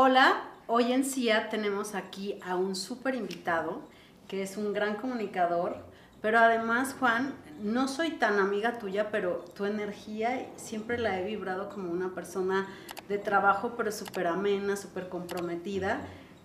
[0.00, 3.80] Hola, hoy en CIA tenemos aquí a un súper invitado
[4.28, 5.78] que es un gran comunicador,
[6.22, 11.68] pero además, Juan, no soy tan amiga tuya, pero tu energía siempre la he vibrado
[11.68, 12.68] como una persona
[13.08, 16.02] de trabajo, pero súper amena, súper comprometida.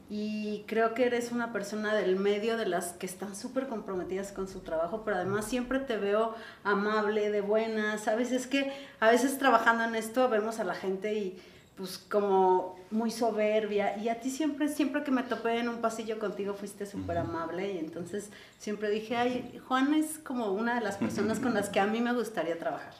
[0.10, 4.48] Y creo que eres una persona del medio de las que están súper comprometidas con
[4.48, 6.34] su trabajo, pero además siempre te veo
[6.64, 8.32] amable, de buena, ¿sabes?
[8.32, 11.40] Es que a veces trabajando en esto vemos a la gente y
[11.76, 16.20] pues como muy soberbia y a ti siempre, siempre que me topé en un pasillo
[16.20, 20.98] contigo fuiste súper amable y entonces siempre dije, ay, Juan es como una de las
[20.98, 22.94] personas con las que a mí me gustaría trabajar.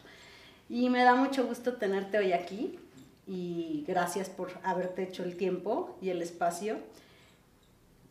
[0.70, 2.80] Y me da mucho gusto tenerte hoy aquí
[3.28, 6.78] y gracias por haberte hecho el tiempo y el espacio.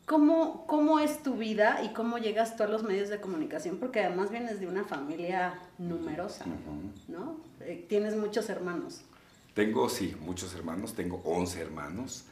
[0.06, 3.78] ¿Cómo, ¿Cómo es tu vida y cómo llegas tú a los medios de comunicación?
[3.78, 6.44] Porque además vienes de una familia numerosa,
[7.08, 7.36] ¿no?
[7.60, 9.02] Eh, tienes muchos hermanos.
[9.54, 12.24] Tengo, sí, muchos hermanos, tengo 11 hermanos.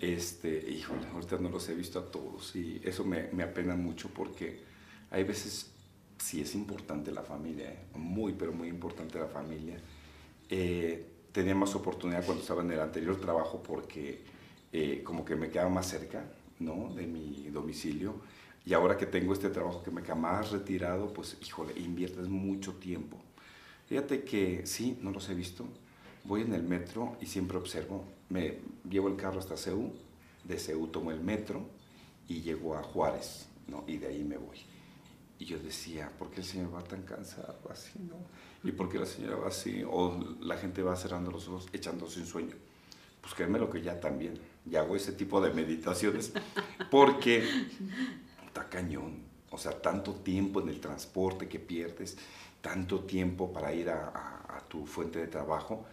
[0.00, 4.08] Este, híjole, ahorita no los he visto a todos y eso me, me apena mucho
[4.08, 4.62] porque
[5.10, 5.70] hay veces,
[6.16, 7.78] sí es importante la familia, ¿eh?
[7.94, 9.76] muy, pero muy importante la familia.
[10.48, 14.22] Eh, tenía más oportunidad cuando estaba en el anterior trabajo porque
[14.72, 16.24] eh, como que me quedaba más cerca,
[16.58, 16.94] ¿no?
[16.94, 18.14] De mi domicilio.
[18.64, 22.74] Y ahora que tengo este trabajo que me queda más retirado, pues, híjole, inviertes mucho
[22.74, 23.18] tiempo.
[23.86, 25.68] Fíjate que sí, no los he visto,
[26.26, 29.92] voy en el metro y siempre observo, me llevo el carro hasta Ceú,
[30.44, 31.66] de Ceú tomo el metro
[32.28, 33.84] y llego a Juárez, ¿no?
[33.86, 34.58] Y de ahí me voy.
[35.38, 38.16] Y yo decía, ¿por qué el señor va tan cansado así, no?
[38.64, 39.84] ¿Y por qué la señora va así?
[39.86, 42.54] O la gente va cerrando los ojos, echándose un sueño.
[43.20, 46.32] Pues créeme lo que ya también, ya hago ese tipo de meditaciones,
[46.90, 47.44] porque
[48.46, 49.24] está cañón.
[49.50, 52.16] O sea, tanto tiempo en el transporte que pierdes,
[52.60, 54.08] tanto tiempo para ir a,
[54.48, 55.86] a tu fuente de trabajo,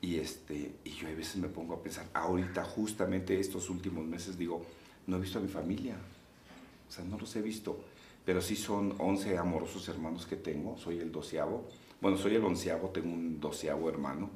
[0.00, 4.36] y, este, y yo a veces me pongo a pensar, ahorita justamente estos últimos meses
[4.38, 4.64] digo,
[5.06, 5.96] no he visto a mi familia,
[6.88, 7.80] o sea, no los he visto,
[8.24, 11.68] pero sí son 11 amorosos hermanos que tengo, soy el doceavo,
[12.00, 14.30] bueno, soy el onceavo, tengo un doceavo hermano,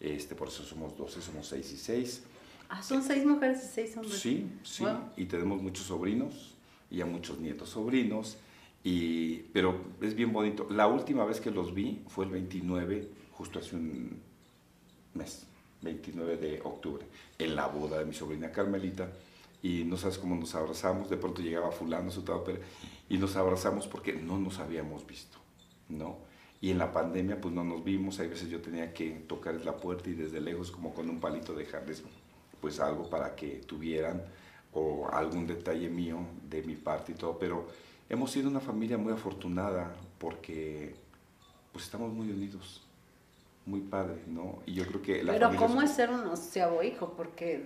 [0.00, 2.22] este, por eso somos 12, somos 6 y 6.
[2.68, 4.18] Ah, son 6 mujeres y 6 hombres.
[4.18, 4.84] Sí, sí,
[5.16, 6.54] y tenemos muchos sobrinos
[6.90, 8.38] y a muchos nietos sobrinos,
[8.82, 10.66] y, pero es bien bonito.
[10.70, 14.20] La última vez que los vi fue el 29, justo hace un
[15.14, 15.46] mes,
[15.82, 17.06] 29 de octubre,
[17.38, 19.10] en la boda de mi sobrina Carmelita.
[19.62, 21.10] Y no sabes cómo nos abrazamos.
[21.10, 22.62] De pronto llegaba Fulano, su Pérez,
[23.08, 25.38] y nos abrazamos porque no nos habíamos visto,
[25.88, 26.18] ¿no?
[26.62, 28.20] Y en la pandemia, pues no nos vimos.
[28.20, 31.54] Hay veces yo tenía que tocar la puerta y desde lejos, como con un palito,
[31.54, 32.02] dejarles
[32.60, 34.22] pues algo para que tuvieran
[34.72, 36.18] o algún detalle mío
[36.48, 37.38] de mi parte y todo.
[37.38, 37.68] Pero
[38.08, 40.94] hemos sido una familia muy afortunada porque
[41.72, 42.82] pues estamos muy unidos
[43.66, 44.60] muy padre, ¿no?
[44.66, 47.14] Y yo creo que la Pero ¿cómo es ser un onceavo hijo?
[47.16, 47.64] Porque,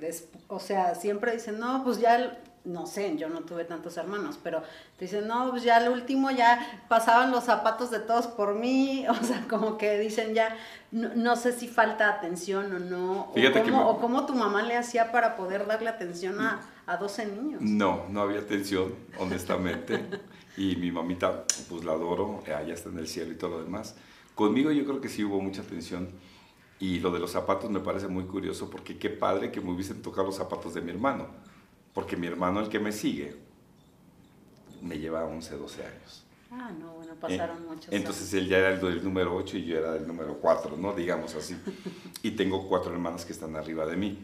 [0.48, 4.62] o sea, siempre dicen, no, pues ya, no sé, yo no tuve tantos hermanos, pero
[4.98, 9.06] te dicen, no, pues ya el último ya pasaban los zapatos de todos por mí,
[9.08, 10.56] o sea, como que dicen ya,
[10.90, 13.34] no, sé si falta atención o no, o
[13.64, 17.62] cómo, o cómo, tu mamá le hacía para poder darle atención a, a 12 niños.
[17.62, 20.04] No, no había atención, honestamente,
[20.56, 23.94] y mi mamita, pues la adoro, allá está en el cielo y todo lo demás
[24.34, 26.08] Conmigo yo creo que sí hubo mucha tensión.
[26.80, 30.02] Y lo de los zapatos me parece muy curioso porque qué padre que me hubiesen
[30.02, 31.28] tocado los zapatos de mi hermano.
[31.92, 33.36] Porque mi hermano, el que me sigue,
[34.82, 36.24] me lleva 11, 12 años.
[36.50, 39.78] Ah, no, bueno, pasaron eh, muchos Entonces él ya era el número 8 y yo
[39.78, 40.92] era el número 4, ¿no?
[40.92, 41.56] Digamos así.
[42.22, 44.18] y tengo cuatro hermanas que están arriba de mí.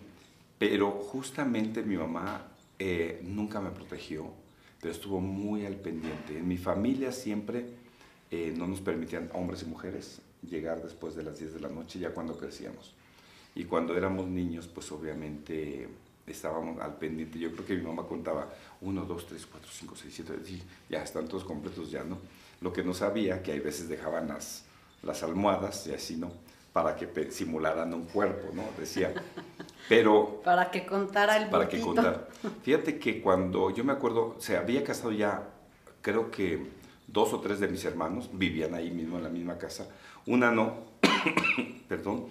[0.58, 2.48] Pero justamente mi mamá
[2.78, 4.26] eh, nunca me protegió,
[4.80, 6.38] pero estuvo muy al pendiente.
[6.38, 7.79] En mi familia siempre
[8.30, 11.98] eh, no nos permitían hombres y mujeres llegar después de las 10 de la noche,
[11.98, 12.94] ya cuando crecíamos.
[13.54, 15.88] Y cuando éramos niños, pues obviamente
[16.26, 17.38] estábamos al pendiente.
[17.38, 18.48] Yo creo que mi mamá contaba
[18.80, 20.34] 1, 2, 3, 4, 5, 6, 7,
[20.88, 22.18] ya están todos completos ya, ¿no?
[22.60, 24.64] Lo que no sabía, que hay veces dejaban las,
[25.02, 26.30] las almohadas y así, ¿no?
[26.72, 28.62] Para que simularan un cuerpo, ¿no?
[28.78, 29.12] Decía.
[29.88, 30.40] Pero...
[30.44, 32.28] para que contara el Para que contara.
[32.62, 35.48] Fíjate que cuando yo me acuerdo, se había casado ya,
[36.00, 36.79] creo que
[37.12, 39.88] dos o tres de mis hermanos vivían ahí mismo en la misma casa.
[40.26, 40.74] Una no,
[41.88, 42.26] perdón,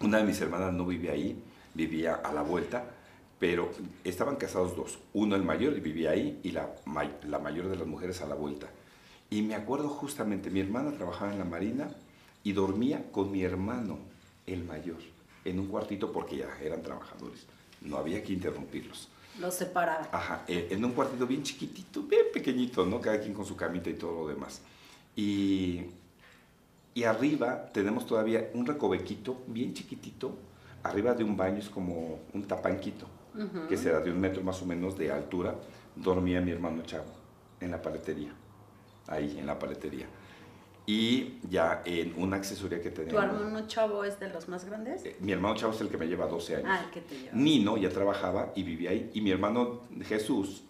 [0.00, 1.40] una de mis hermanas no vivía ahí,
[1.74, 2.84] vivía a la vuelta,
[3.38, 3.70] pero
[4.04, 4.98] estaban casados dos.
[5.12, 6.74] Uno el mayor vivía ahí y la,
[7.26, 8.68] la mayor de las mujeres a la vuelta.
[9.30, 11.90] Y me acuerdo justamente, mi hermana trabajaba en la marina
[12.42, 13.98] y dormía con mi hermano,
[14.46, 14.98] el mayor,
[15.44, 17.46] en un cuartito porque ya eran trabajadores.
[17.82, 19.08] No había que interrumpirlos.
[19.40, 20.08] Los separaba.
[20.12, 23.00] Ajá, eh, en un cuartito bien chiquitito, bien pequeñito, ¿no?
[23.00, 24.60] Cada quien con su camita y todo lo demás.
[25.14, 25.82] Y,
[26.94, 30.36] y arriba tenemos todavía un recovequito bien chiquitito
[30.82, 33.06] arriba de un baño es como un tapanquito,
[33.68, 35.54] que será de un metro más o menos de altura,
[35.94, 37.12] dormía mi hermano Chavo
[37.60, 38.32] en la paletería,
[39.06, 40.06] ahí en la paletería.
[40.88, 43.10] Y ya en una accesoria que tenía.
[43.10, 45.04] ¿Tu hermano Chavo es de los más grandes?
[45.04, 46.66] Eh, mi hermano Chavo es el que me lleva 12 años.
[46.66, 47.32] Ah, el que te lleva.
[47.34, 49.10] Nino ya trabajaba y vivía ahí.
[49.12, 50.62] Y mi hermano Jesús,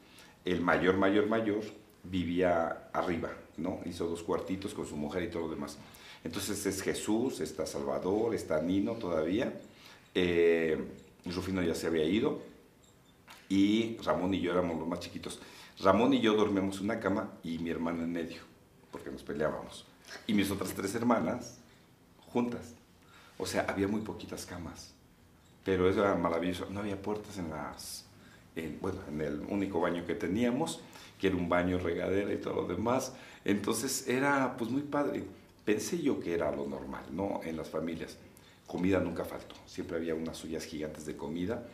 [0.44, 1.60] el mayor, mayor, mayor,
[2.02, 3.78] vivía arriba, ¿no?
[3.84, 5.78] Hizo dos cuartitos con su mujer y todo lo demás.
[6.24, 9.52] Entonces es Jesús, está Salvador, está Nino todavía.
[10.16, 10.84] Eh,
[11.26, 12.42] Rufino ya se había ido.
[13.48, 15.38] Y Ramón y yo éramos los más chiquitos.
[15.78, 18.42] Ramón y yo dormíamos en una cama y mi hermano en medio,
[18.90, 19.86] porque nos peleábamos.
[20.26, 21.58] Y mis otras tres hermanas
[22.32, 22.74] juntas.
[23.38, 24.92] O sea, había muy poquitas camas.
[25.64, 26.66] Pero eso era maravilloso.
[26.70, 28.04] No había puertas en las...
[28.80, 30.80] bueno, en el único baño que teníamos,
[31.20, 33.12] que era un baño regadera y todo lo demás.
[33.44, 35.24] Entonces era pues muy padre.
[35.64, 37.40] Pensé yo que era lo normal, ¿no?
[37.44, 38.16] En las familias.
[38.66, 39.54] Comida nunca faltó.
[39.66, 41.66] Siempre había unas ollas gigantes de comida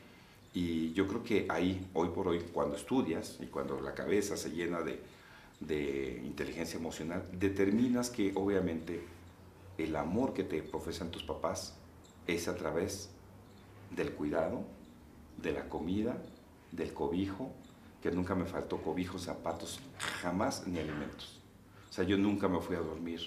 [0.55, 4.51] y yo creo que ahí, hoy por hoy, cuando estudias y cuando la cabeza se
[4.51, 5.01] llena de,
[5.61, 9.03] de inteligencia emocional, determinas que obviamente
[9.79, 11.75] el amor que te profesan tus papás
[12.27, 13.11] es a través
[13.95, 14.65] del cuidado,
[15.43, 16.17] de la comida,
[16.73, 17.51] del cobijo,
[18.03, 19.81] que nunca me faltó cobijo, zapatos,
[20.21, 21.41] jamás ni alimentos.
[21.91, 23.21] O sea, yo nunca me fui a dormir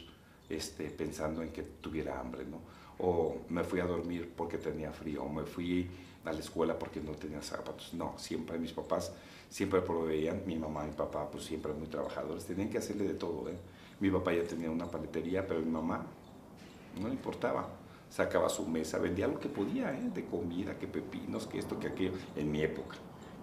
[0.50, 2.60] este, pensando en que tuviera hambre, ¿no?
[3.00, 5.90] O me fui a dormir porque tenía frío, o me fui
[6.28, 7.94] a la escuela porque no tenía zapatos.
[7.94, 9.12] No, siempre mis papás
[9.50, 13.14] siempre proveían, mi mamá y mi papá pues siempre muy trabajadores, tenían que hacerle de
[13.14, 13.50] todo.
[13.50, 13.58] ¿eh?
[14.00, 16.06] Mi papá ya tenía una paletería, pero mi mamá
[17.00, 17.68] no le importaba.
[18.10, 20.10] Sacaba su mesa, vendía lo que podía, ¿eh?
[20.14, 22.96] de comida, que pepinos, que esto, que aquello, en mi época.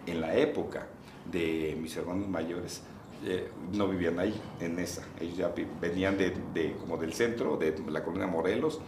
[0.06, 0.86] En la época
[1.30, 2.82] de mis hermanos mayores,
[3.26, 5.06] eh, no vivían ahí, en esa.
[5.20, 8.80] Ellos ya venían de, de, como del centro, de la colonia Morelos,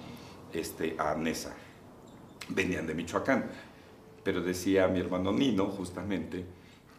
[0.52, 1.54] este, a Nesa.
[2.48, 3.50] Venían de Michoacán
[4.26, 6.44] pero decía mi hermano Nino, justamente,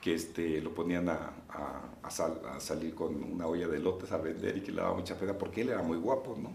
[0.01, 1.33] que este, lo ponían a,
[2.01, 5.37] a, salir con una olla de lotes a vender y que le daba mucha pena
[5.37, 6.51] porque él era muy guapo, ¿no?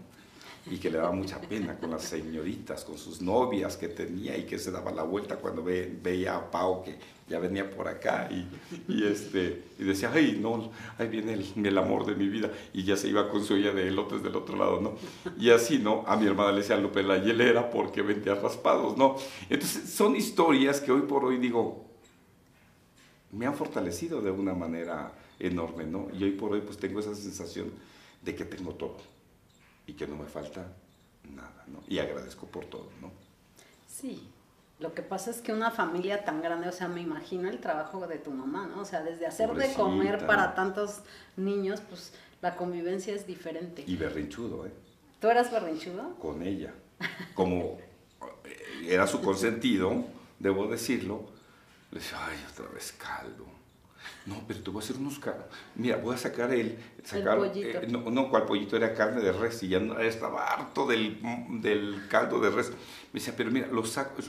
[0.65, 4.43] Y que le daba mucha pena con las señoritas, con sus novias que tenía y
[4.45, 8.29] que se daba la vuelta cuando ve, veía a Pau que ya venía por acá
[8.31, 8.47] y,
[8.91, 12.51] y, este, y decía, ay, no, ahí viene el, el, amor de mi vida.
[12.73, 14.95] Y ya se iba con su olla de elotes del otro lado, ¿no?
[15.37, 16.03] Y así, ¿no?
[16.05, 19.15] A mi hermana le decía Lupe la hielera porque vendía raspados, ¿no?
[19.49, 21.85] Entonces, son historias que hoy por hoy digo,
[23.31, 26.07] me han fortalecido de una manera enorme, ¿no?
[26.13, 27.71] Y hoy por hoy pues tengo esa sensación
[28.21, 28.97] de que tengo todo
[29.87, 30.65] y que no me falta
[31.23, 31.83] nada, ¿no?
[31.87, 33.11] Y agradezco por todo, ¿no?
[33.87, 34.29] Sí,
[34.79, 38.05] lo que pasa es que una familia tan grande, o sea, me imagino el trabajo
[38.07, 38.81] de tu mamá, ¿no?
[38.81, 41.01] O sea, desde hacer de comer para tantos
[41.37, 43.83] niños, pues la convivencia es diferente.
[43.87, 44.71] Y berrinchudo, ¿eh?
[45.21, 46.15] ¿Tú eras berrinchudo?
[46.15, 46.73] Con ella.
[47.33, 47.77] Como
[48.85, 50.03] era su consentido,
[50.39, 51.23] debo decirlo,
[51.91, 53.45] le decía, ay, otra vez caldo.
[54.25, 55.19] No, pero te voy a hacer unos
[55.75, 56.77] Mira, voy a sacar el.
[57.03, 57.79] Sacar, el pollito.
[57.79, 61.21] Eh, no, no, cuál pollito era carne de res y ya no, estaba harto del,
[61.61, 62.71] del, caldo de res.
[63.11, 64.21] Me decía, pero mira, lo saco.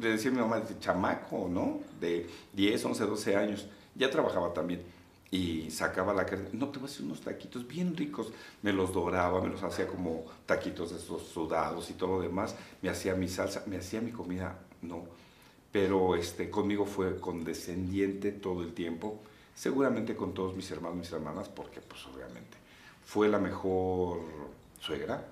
[0.00, 1.80] Le decía a mi mamá, de chamaco, ¿no?
[2.00, 3.66] De 10, 11, 12 años.
[3.94, 4.82] Ya trabajaba también.
[5.30, 6.48] Y sacaba la carne.
[6.52, 8.32] No, te voy a hacer unos taquitos bien ricos.
[8.62, 12.54] Me los doraba, me los hacía como taquitos de esos sudados y todo lo demás.
[12.80, 14.58] Me hacía mi salsa, me hacía mi comida.
[14.82, 15.25] No
[15.76, 19.20] pero este, conmigo fue condescendiente todo el tiempo,
[19.54, 22.56] seguramente con todos mis hermanos y mis hermanas, porque pues obviamente
[23.04, 24.20] fue la mejor
[24.80, 25.26] suegra,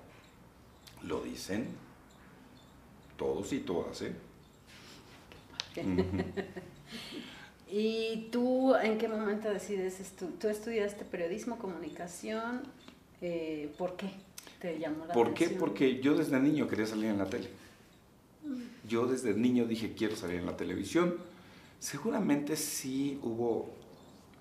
[1.01, 1.65] lo dicen
[3.17, 4.13] todos y todas, ¿eh?
[7.71, 12.61] ¿Y tú en qué momento decides, estu tú estudiaste periodismo, comunicación,
[13.19, 14.11] eh, ¿por qué
[14.61, 15.49] te llamó la ¿Por qué?
[15.49, 17.64] Porque yo desde niño quería salir en la tele.
[18.87, 21.15] Yo desde niño dije, quiero salir en la televisión.
[21.79, 23.69] Seguramente sí hubo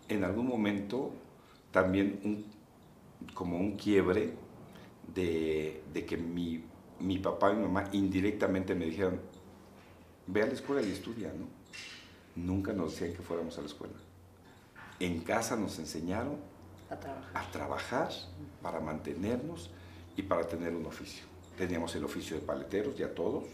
[0.09, 1.13] en algún momento
[1.71, 2.45] también un,
[3.33, 4.35] como un quiebre
[5.15, 6.65] de, de que mi,
[7.01, 9.21] mi, papá y mi mamá indirectamente me dijeron,
[10.27, 11.47] ve a la escuela y estudia, ¿no?
[12.37, 13.95] Nunca nos decían que fuéramos a la escuela.
[15.01, 16.37] En casa nos enseñaron
[16.91, 18.11] a trabajar, a trabajar
[18.63, 19.71] para mantenernos
[20.17, 21.25] y para tener un oficio.
[21.57, 23.45] Teníamos el oficio de paleteros, ya todos,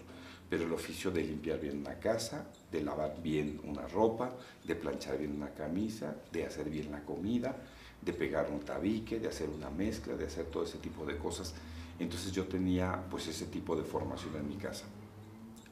[0.50, 5.16] pero el oficio de limpiar bien una casa, de lavar bien una ropa, de planchar
[5.16, 7.56] bien una camisa, de hacer bien la comida,
[8.02, 11.54] de pegar un tabique, de hacer una mezcla, de hacer todo ese tipo de cosas.
[12.00, 14.86] Entonces yo tenía pues ese tipo de formación en mi casa.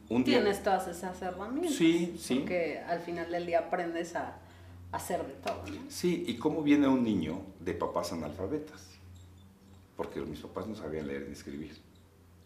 [0.08, 1.74] Un Tienes todas esas herramientas.
[1.74, 2.36] Sí, sí.
[2.36, 4.38] Porque al final del día aprendes a
[4.92, 5.64] hacer de todo.
[5.88, 8.86] Sí, y cómo viene un niño de papás analfabetas.
[9.96, 11.76] Porque mis papás no sabían leer ni escribir,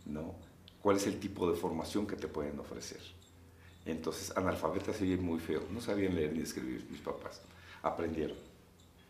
[0.07, 0.35] ¿no?
[0.83, 3.01] Cuál es el tipo de formación que te pueden ofrecer.
[3.87, 5.63] Entonces, analfabetas sería muy feo.
[5.71, 7.41] No sabían leer ni escribir mis papás.
[7.83, 8.37] Aprendieron,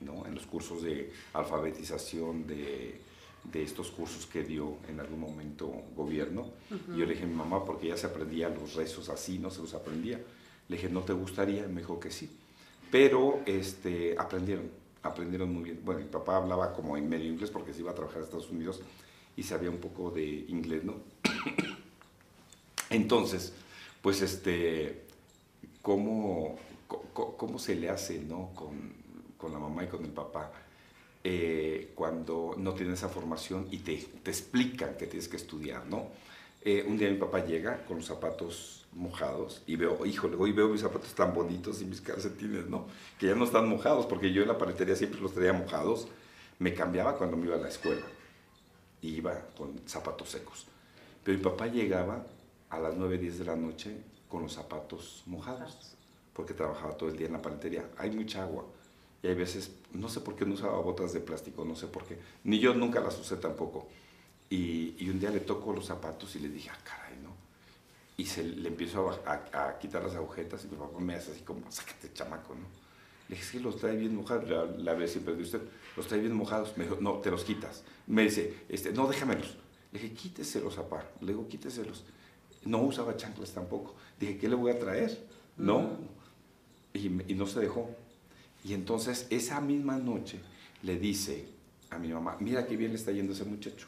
[0.00, 0.26] ¿no?
[0.26, 3.00] En los cursos de alfabetización, de,
[3.44, 6.50] de estos cursos que dio en algún momento gobierno.
[6.88, 9.60] Yo le dije a mi mamá, porque ya se aprendía los rezos así, no se
[9.60, 10.20] los aprendía.
[10.68, 11.66] Le dije, ¿no te gustaría?
[11.66, 12.30] Me dijo que sí.
[12.90, 14.70] Pero este, aprendieron,
[15.02, 15.80] aprendieron muy bien.
[15.84, 18.50] Bueno, mi papá hablaba como en medio inglés porque se iba a trabajar a Estados
[18.50, 18.80] Unidos
[19.36, 20.96] y sabía un poco de inglés, ¿no?
[22.90, 23.52] Entonces,
[24.02, 25.04] pues este,
[25.80, 26.58] ¿cómo,
[27.12, 28.50] cómo, se le hace, ¿no?
[28.54, 28.92] Con,
[29.38, 30.52] con, la mamá y con el papá.
[31.24, 36.08] Eh, cuando no tienen esa formación y te, te explican que tienes que estudiar, ¿no?
[36.64, 40.68] Eh, un día mi papá llega con los zapatos mojados y veo, híjole, hoy veo
[40.68, 42.86] mis zapatos tan bonitos y mis calcetines, ¿no?
[43.18, 46.08] Que ya no están mojados, porque yo en la paletería siempre los traía mojados.
[46.58, 48.02] Me cambiaba cuando me iba a la escuela
[49.02, 50.66] y iba con zapatos secos.
[51.22, 52.24] Pero mi papá llegaba
[52.70, 53.96] a las 9, 10 de la noche
[54.28, 55.94] con los zapatos mojados,
[56.32, 57.90] porque trabajaba todo el día en la paletería.
[57.98, 58.64] Hay mucha agua
[59.22, 62.04] y hay veces, no sé por qué no usaba botas de plástico, no sé por
[62.04, 63.88] qué, ni yo nunca las usé tampoco.
[64.48, 67.30] Y, y un día le toco los zapatos y le dije, ah, caray, ¿no?
[68.16, 71.40] Y se, le empiezo a, a, quitar las agujetas y mi papá me hace así
[71.40, 72.81] como, sácate, chamaco, ¿no?
[73.32, 74.46] Le dije, sí, los trae bien mojados.
[74.46, 75.62] La, la vez siempre de usted,
[75.96, 76.76] los trae bien mojados.
[76.76, 77.82] Me dijo, no, te los quitas.
[78.06, 79.56] Me dice, este, no, déjamelos.
[79.90, 81.08] Le dije, quíteselos, papá.
[81.22, 82.04] Le digo, quíteselos.
[82.66, 83.94] No usaba chanclas tampoco.
[84.20, 85.18] Dije, ¿qué le voy a traer?
[85.56, 85.96] No.
[86.92, 87.88] Y, y, no se dejó.
[88.64, 90.38] Y entonces, esa misma noche,
[90.82, 91.48] le dice
[91.88, 93.86] a mi mamá, mira qué bien le está yendo ese muchacho.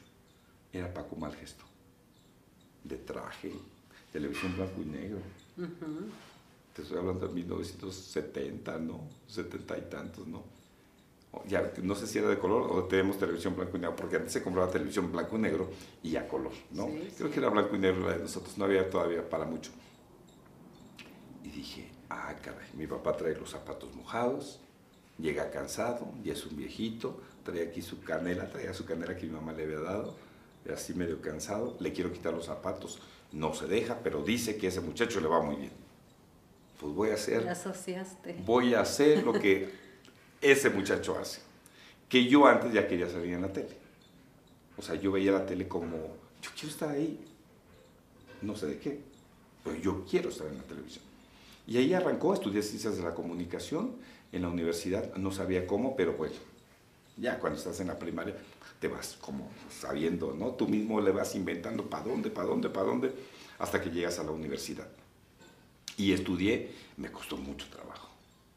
[0.73, 1.67] Era Paco Malgesto.
[2.83, 3.53] De traje,
[4.11, 5.19] televisión blanco y negro.
[6.75, 9.09] Te estoy hablando de 1970, ¿no?
[9.29, 10.43] 70 y tantos, ¿no?
[11.47, 14.33] Ya, no sé si era de color o tenemos televisión blanco y negro, porque antes
[14.33, 15.71] se compraba televisión blanco y negro
[16.03, 16.89] y a color, ¿no?
[17.17, 19.71] Creo que era blanco y negro la de nosotros, no había todavía para mucho.
[21.45, 24.61] Y dije, ah, caray, mi papá trae los zapatos mojados,
[25.19, 29.33] llega cansado, y es un viejito, trae aquí su canela, traía su canela que mi
[29.33, 30.15] mamá le había dado,
[30.73, 33.01] así medio cansado, le quiero quitar los zapatos,
[33.33, 35.84] no se deja, pero dice que ese muchacho le va muy bien
[36.85, 37.49] pues voy a hacer.
[37.49, 38.43] asociaste.
[38.45, 39.71] Voy a hacer lo que
[40.43, 41.41] ese muchacho hace.
[42.11, 43.75] Que yo antes ya quería salir en la tele.
[44.77, 45.97] O sea, yo veía la tele como,
[46.43, 47.25] yo quiero estar ahí.
[48.43, 49.01] No sé de qué,
[49.65, 51.03] pero yo quiero estar en la televisión.
[51.67, 53.93] Y ahí arrancó, estudié ciencias de la comunicación
[54.31, 56.35] en la universidad, no sabía cómo, pero bueno,
[57.17, 58.37] ya cuando estás en la primaria
[58.79, 60.51] te vas como sabiendo, ¿no?
[60.51, 63.15] Tú mismo le vas inventando para dónde, para dónde, para dónde,
[63.59, 64.87] hasta que llegas a la universidad.
[65.97, 68.09] Y estudié, me costó mucho trabajo,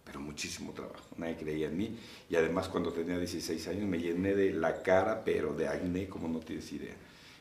[0.04, 1.06] pero muchísimo trabajo.
[1.18, 1.98] Nadie creía en mí.
[2.30, 6.28] Y además cuando tenía 16 años me llené de la cara, pero de acné como
[6.28, 6.96] no tienes idea.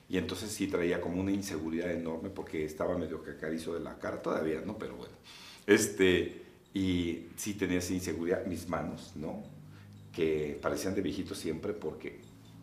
[0.08, 4.22] Y entonces sí traía como una inseguridad enorme porque estaba medio cacarizo de la cara,
[4.22, 4.78] todavía, ¿no?
[4.78, 5.14] Pero bueno.
[5.66, 6.42] Este,
[6.74, 9.42] y sí tenía esa inseguridad, mis manos, ¿no?
[10.12, 12.20] Que parecían de viejito siempre porque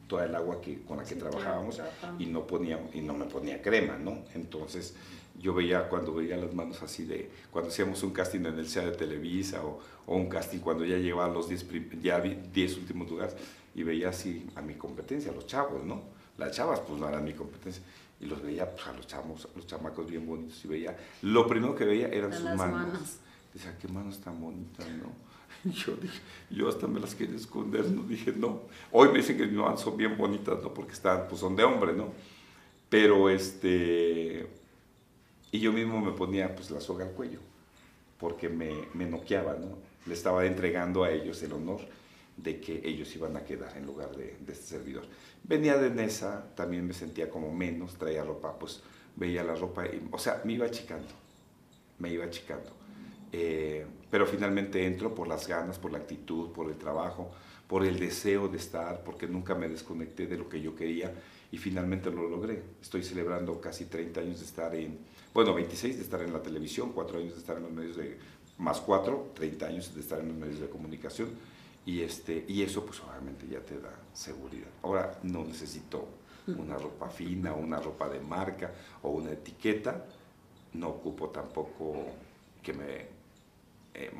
[0.07, 1.81] toda el agua que, con la que trabajábamos
[2.19, 4.23] y no, ponía, y no me ponía crema, ¿no?
[4.35, 4.93] Entonces
[5.39, 8.85] yo veía cuando veía las manos así de, cuando hacíamos un casting en el SEA
[8.85, 11.65] de Televisa o, o un casting cuando ya llevaba los 10
[12.01, 13.35] ya diez últimos lugares
[13.75, 16.01] y veía así a mi competencia, a los chavos, ¿no?
[16.37, 17.83] Las chavas pues no eran mi competencia
[18.19, 21.47] y los veía pues, a los chavos, a los chamacos bien bonitos y veía, lo
[21.47, 22.59] primero que veía eran sus manos.
[22.59, 23.17] manos.
[23.53, 25.11] Decía, qué manos tan bonitas, ¿no?
[25.71, 28.03] Yo dije, yo hasta me las quería esconder, ¿no?
[28.03, 28.63] Dije, no.
[28.91, 30.73] Hoy me dicen que mis manos son bien bonitas, ¿no?
[30.73, 32.09] Porque están, pues son de hombre, ¿no?
[32.89, 34.45] Pero este
[35.53, 37.39] y yo mismo me ponía pues la soga al cuello,
[38.19, 39.77] porque me, me noqueaba, ¿no?
[40.07, 41.79] Le estaba entregando a ellos el honor
[42.35, 45.03] de que ellos iban a quedar en lugar de, de este servidor.
[45.43, 48.81] Venía de Nesa, también me sentía como menos, traía ropa, pues
[49.15, 51.13] veía la ropa, y, o sea, me iba achicando,
[51.99, 52.71] me iba achicando.
[53.31, 57.29] Eh, pero finalmente entro por las ganas, por la actitud, por el trabajo,
[57.67, 61.13] por el deseo de estar, porque nunca me desconecté de lo que yo quería
[61.51, 62.63] y finalmente lo logré.
[62.81, 64.97] Estoy celebrando casi 30 años de estar en,
[65.33, 68.17] bueno, 26 de estar en la televisión, 4 años de estar en los medios de,
[68.57, 71.29] más 4, 30 años de estar en los medios de comunicación.
[71.85, 74.69] Y, este, y eso pues obviamente ya te da seguridad.
[74.83, 76.07] Ahora no necesito
[76.47, 78.71] una ropa fina, una ropa de marca
[79.01, 80.05] o una etiqueta,
[80.73, 82.05] no ocupo tampoco
[82.61, 83.07] que me
[83.93, 84.11] eh,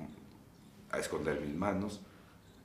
[0.91, 2.00] a esconder mis manos,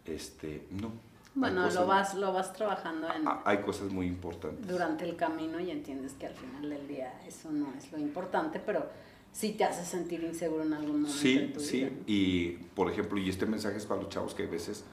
[0.05, 0.93] este, no,
[1.39, 3.27] bueno, lo vas, lo vas trabajando en...
[3.27, 4.67] Ah, hay cosas muy importantes.
[4.67, 8.59] Durante el camino y entiendes que al final del día eso no es lo importante,
[8.59, 8.87] pero
[9.33, 11.11] sí te hace sentir inseguro en algún momento.
[11.21, 12.03] Sí, sí.
[12.07, 14.85] Y, por ejemplo, y este mensaje es para los chavos que a veces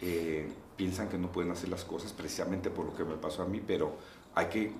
[0.00, 3.46] eh, piensan que no pueden hacer las cosas precisamente por lo que me pasó a
[3.46, 3.96] mí, pero
[4.34, 4.72] hay que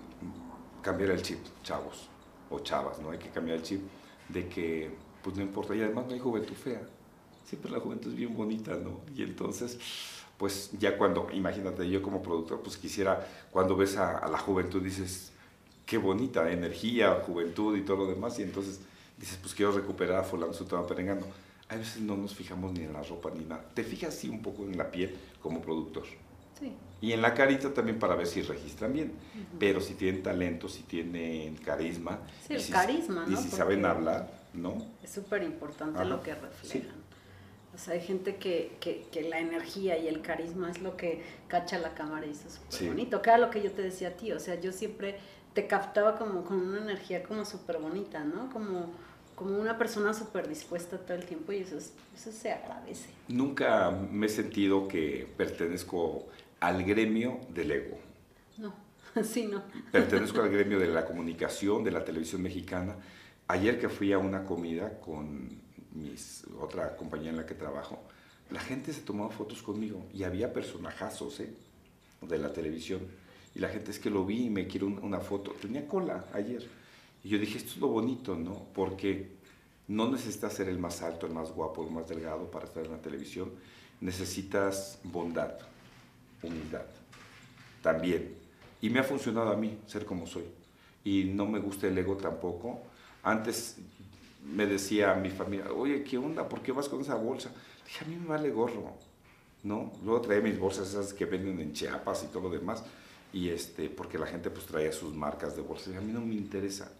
[0.82, 2.08] cambiar el chip, chavos
[2.50, 3.10] o chavas, ¿no?
[3.10, 3.80] Hay que cambiar el chip
[4.28, 4.90] de que,
[5.22, 6.82] pues no importa, y además no hay juventud fea,
[7.44, 9.00] siempre la juventud es bien bonita, ¿no?
[9.14, 9.78] Y entonces,
[10.42, 15.30] pues ya cuando, imagínate, yo como productor, pues quisiera, cuando ves a, la juventud, dices,
[15.86, 18.80] qué bonita, energía, juventud y todo lo demás, y entonces
[19.16, 21.26] dices, pues quiero recuperar a fulano, su tema perengano.
[21.68, 23.64] A veces no nos fijamos ni en la ropa ni nada.
[23.72, 26.06] Te fijas sí un poco en la piel como productor.
[26.58, 26.72] Sí.
[27.00, 29.12] Y en la carita también para ver si registran bien.
[29.60, 32.18] Pero si tienen talento, si tienen carisma.
[32.48, 33.32] Sí, el carisma, ¿no?
[33.32, 34.84] Y si saben hablar, ¿no?
[35.04, 37.01] Es súper importante lo que reflejan.
[37.74, 41.22] O sea, hay gente que, que, que, la energía y el carisma es lo que
[41.48, 43.22] cacha la cámara y eso es súper bonito.
[43.22, 44.30] Que era lo que yo te decía a ti.
[44.32, 45.16] O sea, yo siempre
[45.54, 48.50] te captaba como con una energía como súper bonita, ¿no?
[48.50, 48.90] Como
[49.34, 53.08] como una persona súper dispuesta todo el tiempo y eso, eso se agradece.
[53.28, 56.26] Nunca me he sentido que pertenezco
[56.60, 57.98] al gremio del ego.
[58.58, 58.74] No,
[59.24, 59.62] sí, no.
[59.90, 62.96] Pertenezco al gremio de la comunicación, de la televisión mexicana.
[63.48, 65.60] Ayer que fui a una comida con
[65.94, 67.98] mis, otra compañía en la que trabajo,
[68.50, 71.52] la gente se tomaba fotos conmigo y había personajazos ¿eh?
[72.20, 73.00] de la televisión.
[73.54, 75.52] Y la gente es que lo vi y me quiero una foto.
[75.52, 76.66] Tenía cola ayer
[77.24, 78.66] y yo dije, esto es lo bonito, ¿no?
[78.74, 79.28] Porque
[79.88, 82.92] no necesitas ser el más alto, el más guapo, el más delgado para estar en
[82.92, 83.50] la televisión.
[84.00, 85.52] Necesitas bondad,
[86.42, 86.86] humildad,
[87.82, 88.34] también.
[88.80, 90.44] Y me ha funcionado a mí ser como soy.
[91.04, 92.82] Y no me gusta el ego tampoco.
[93.22, 93.76] Antes
[94.44, 96.48] me decía a mi familia, oye, ¿qué onda?
[96.48, 97.50] ¿Por qué vas con esa bolsa?
[97.84, 98.92] dije, a mí me vale gorro,
[99.62, 99.92] ¿no?
[100.04, 102.84] Luego traía mis bolsas esas que venden en Chiapas y todo lo demás.
[103.32, 105.94] Y este, porque la gente pues traía sus marcas de bolsas.
[105.94, 106.90] Y a mí no me interesa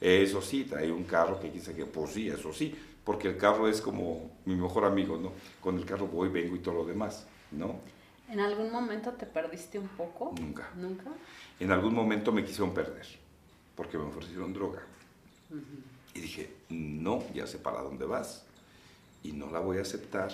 [0.00, 2.74] eso sí, hay un carro que dice que, pues sí, eso sí,
[3.04, 5.32] porque el carro es como mi mejor amigo, ¿no?
[5.60, 7.80] Con el carro voy, vengo y todo lo demás, ¿no?
[8.28, 10.34] ¿En algún momento te perdiste un poco?
[10.38, 10.70] Nunca.
[10.76, 11.10] ¿Nunca?
[11.58, 13.06] En algún momento me quisieron perder,
[13.74, 14.82] porque me ofrecieron droga.
[16.18, 18.42] Y dije, no, ya sé para dónde vas.
[19.22, 20.32] Y no la voy a aceptar,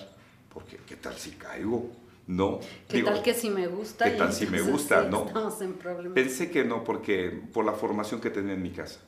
[0.52, 1.90] porque ¿qué tal si caigo?
[2.26, 2.58] No.
[2.88, 4.06] ¿Qué tal que si me gusta?
[4.06, 5.04] ¿Qué tal si me gusta?
[5.04, 5.26] no.
[6.14, 9.00] Pensé que no, porque por la formación que tenía en mi casa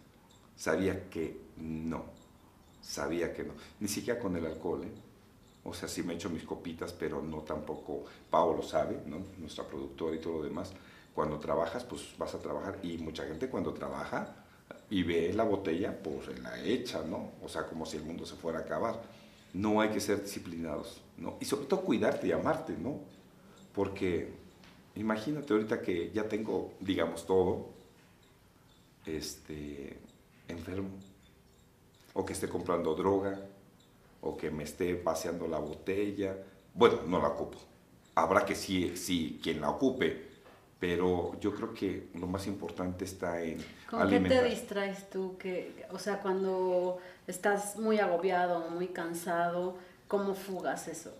[0.55, 2.05] sabía que no,
[2.83, 4.93] sabía que no, ni siquiera con el alcohol, ¿eh?
[5.65, 9.19] o sea, sí me echo mis copitas, pero no tampoco, Pau lo sabe, ¿no?
[9.39, 10.73] nuestra productora y todo lo demás,
[11.15, 14.46] cuando trabajas, pues vas a trabajar, y mucha gente cuando trabaja
[14.89, 17.33] y ve la botella, pues la echa, ¿no?
[17.43, 19.03] O sea, como si el mundo se fuera a acabar.
[19.53, 21.37] No hay que ser disciplinados, ¿no?
[21.41, 23.01] Y sobre todo cuidarte y amarte, ¿no?
[23.75, 24.33] Porque
[24.95, 27.71] imagínate ahorita que ya tengo, digamos, todo,
[29.07, 29.99] este,
[30.49, 30.91] enfermo,
[32.13, 33.41] o que esté comprando droga,
[34.21, 36.37] o que me esté paseando la botella.
[36.75, 37.59] Bueno, no la ocupo.
[38.15, 40.36] Habrá que sí, sí, quien la ocupe,
[40.79, 45.37] pero yo creo que lo más importante está en ¿Con qué te distraes tú?
[45.39, 49.77] Que, o sea, cuando estás muy agobiado, muy cansado,
[50.09, 51.15] ¿cómo fugas eso?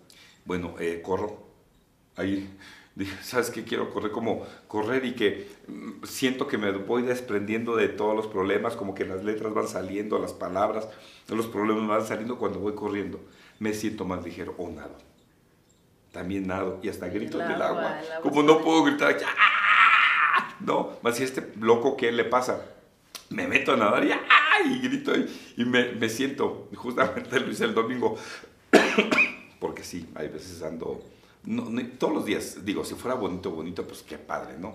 [0.45, 1.45] Bueno, eh, corro.
[2.15, 2.49] Ahí
[3.21, 3.63] ¿sabes qué?
[3.63, 8.27] Quiero correr como correr y que mm, siento que me voy desprendiendo de todos los
[8.27, 10.87] problemas, como que las letras van saliendo, las palabras,
[11.29, 13.19] los problemas van saliendo cuando voy corriendo.
[13.59, 14.95] Me siento más ligero o nado.
[16.17, 18.01] También nado y hasta grito del agua.
[18.23, 20.55] Como no puedo gritar, ¡ah!
[20.59, 22.65] No, más si este loco, ¿qué le pasa?
[23.29, 24.19] Me meto a nadar y, ¡ah!
[24.65, 28.17] y grito y, me, me siento, justamente lo hice el domingo,
[29.59, 31.03] porque sí, hay veces ando
[31.43, 34.73] no, todos los días, digo, si fuera bonito, bonito, pues qué padre, ¿no?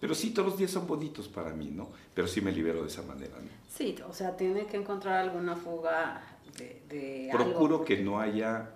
[0.00, 1.90] Pero sí, todos los días son bonitos para mí, ¿no?
[2.12, 3.48] Pero sí me libero de esa manera, ¿no?
[3.72, 6.20] Sí, o sea, tiene que encontrar alguna fuga
[6.58, 8.70] de, de Procuro que no haya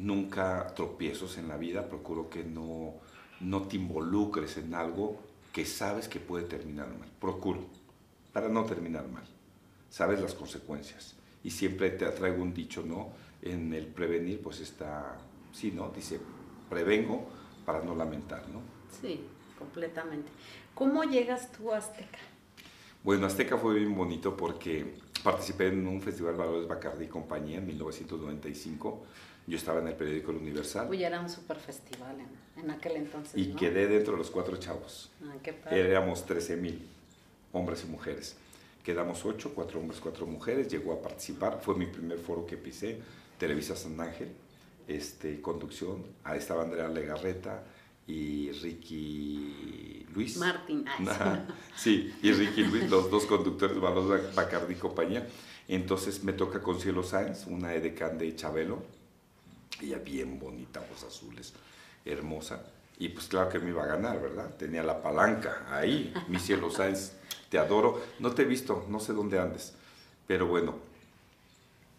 [0.00, 2.94] nunca tropiezos en la vida, procuro que no,
[3.40, 5.20] no te involucres en algo
[5.52, 7.08] que sabes que puede terminar mal.
[7.20, 7.66] Procuro,
[8.32, 9.24] para no terminar mal.
[9.90, 11.16] Sabes las consecuencias.
[11.44, 13.10] Y siempre te atraigo un dicho, ¿no?
[13.42, 15.18] En el prevenir, pues está,
[15.52, 15.90] sí, ¿no?
[15.90, 16.20] Dice,
[16.68, 17.26] prevengo
[17.66, 18.60] para no lamentar, ¿no?
[19.00, 19.20] Sí,
[19.58, 20.30] completamente.
[20.74, 22.18] ¿Cómo llegas tú a Azteca?
[23.02, 27.66] Bueno, Azteca fue bien bonito porque participé en un festival Valores Bacardi y compañía en
[27.66, 29.04] 1995.
[29.46, 30.88] Yo estaba en el periódico El Universal.
[30.88, 32.16] Uy, era un super festival
[32.56, 33.32] en, aquel entonces.
[33.36, 35.10] Y quedé dentro de los cuatro chavos.
[35.24, 35.90] Ah, qué padre.
[35.90, 36.86] Éramos 13 mil
[37.52, 38.36] hombres y mujeres.
[38.84, 40.68] Quedamos ocho, cuatro hombres, cuatro mujeres.
[40.68, 41.60] Llegó a participar.
[41.60, 42.98] Fue mi primer foro que pisé.
[43.38, 44.28] Televisa San Ángel
[44.90, 46.04] este, conducción.
[46.24, 47.62] Ahí estaba Andrea Legarreta
[48.06, 50.36] y Ricky Luis.
[50.36, 50.84] Martín.
[51.76, 55.26] sí, y Ricky Luis, los dos conductores de Bacardi y compañía.
[55.68, 58.82] Entonces me toca con Cielo Sáenz, una edecán de Chabelo.
[59.80, 61.52] Ella bien bonita, ojos azules,
[62.04, 62.62] hermosa.
[62.98, 64.54] Y pues claro que me iba a ganar, ¿verdad?
[64.56, 67.12] Tenía la palanca ahí, mi Cielo Sáenz
[67.48, 68.02] te adoro.
[68.18, 69.74] No te he visto, no sé dónde andes.
[70.26, 70.76] Pero bueno,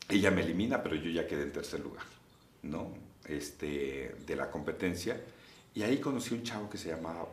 [0.10, 2.06] ella me elimina, pero yo ya quedé en tercer lugar,
[2.64, 2.92] ¿no?
[3.26, 5.20] Este, de la competencia.
[5.74, 7.28] Y ahí conocí un chavo que se llamaba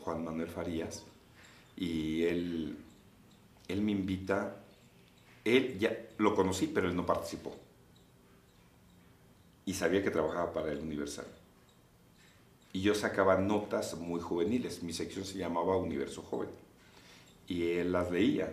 [0.00, 1.04] Juan Manuel Farías
[1.76, 2.76] y él,
[3.68, 4.56] él me invita,
[5.44, 7.54] él ya lo conocí, pero él no participó.
[9.68, 11.26] Y sabía que trabajaba para el Universal.
[12.72, 16.48] Y yo sacaba notas muy juveniles, mi sección se llamaba Universo Joven.
[17.46, 18.50] Y él las leía.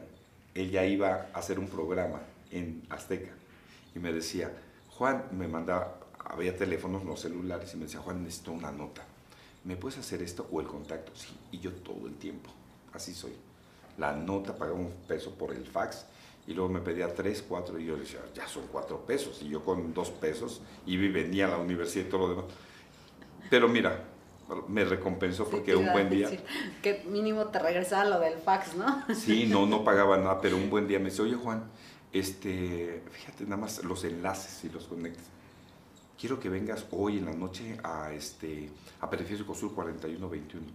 [0.54, 2.20] Él ya iba a hacer un programa
[2.52, 3.32] en Azteca.
[3.96, 4.52] Y me decía,
[4.90, 9.06] Juan, me mandaba, había teléfonos, no celulares, y me decía, Juan, necesito una nota
[9.64, 11.14] ¿me puedes hacer esto o el contacto?
[11.16, 12.50] Sí, y yo todo el tiempo,
[12.92, 13.32] así soy.
[13.98, 16.06] La nota, pagaba un peso por el fax
[16.48, 19.42] y luego me pedía tres, cuatro y yo le decía, ya son cuatro pesos.
[19.42, 22.46] Y yo con dos pesos iba y venía a la universidad y todo lo demás.
[23.50, 24.04] Pero mira,
[24.68, 26.30] me recompensó porque un buen día...
[26.82, 29.04] que mínimo te regresaba lo del fax, ¿no?
[29.16, 31.64] Sí, no, no pagaba nada, pero un buen día me dice, oye Juan,
[32.14, 35.36] este, fíjate nada más los enlaces y los conectes
[36.20, 38.70] quiero que vengas hoy en la noche a, este,
[39.02, 40.66] a Periférico Sur 4121.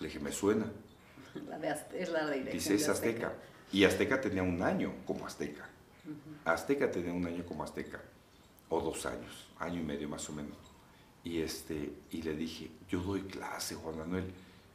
[0.00, 0.66] Le dije, me suena.
[1.48, 3.34] La de es la Dice, es Azteca.
[3.72, 5.68] Y Azteca tenía un año como Azteca.
[6.44, 8.00] Azteca tenía un año como Azteca.
[8.70, 10.56] O dos años, año y medio más o menos.
[11.24, 14.32] Y, este, y le dije, yo doy clase, Juan Manuel.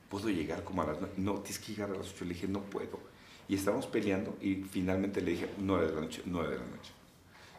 [0.09, 0.97] ¿Puedo llegar como a las?
[1.17, 2.25] No, tienes que llegar a las ocho.
[2.25, 2.99] Le dije, no puedo.
[3.47, 6.91] Y estábamos peleando y finalmente le dije, nueve de la noche, nueve de la noche.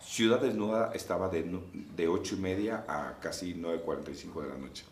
[0.01, 4.85] Ciudad Desnuda estaba de, de 8 y media a casi 9.45 de la noche.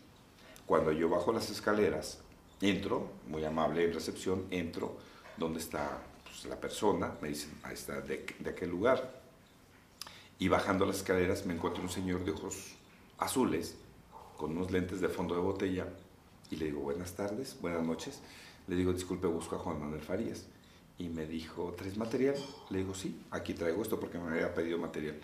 [0.65, 2.19] Cuando yo bajo las escaleras,
[2.61, 4.97] entro, muy amable en recepción, entro
[5.37, 6.01] donde está
[6.33, 9.21] pues, la persona, me dicen, ahí está, de, de aquel lugar.
[10.39, 12.73] Y bajando las escaleras me encuentro un señor de ojos
[13.19, 13.75] azules,
[14.37, 15.87] con unos lentes de fondo de botella,
[16.49, 18.19] y le digo, buenas tardes, buenas noches.
[18.67, 20.45] Le digo, disculpe, busco a Juan Manuel Farías
[20.97, 22.35] y me dijo, ¿tres material?
[22.69, 25.15] Le digo, sí, aquí traigo esto porque me había pedido material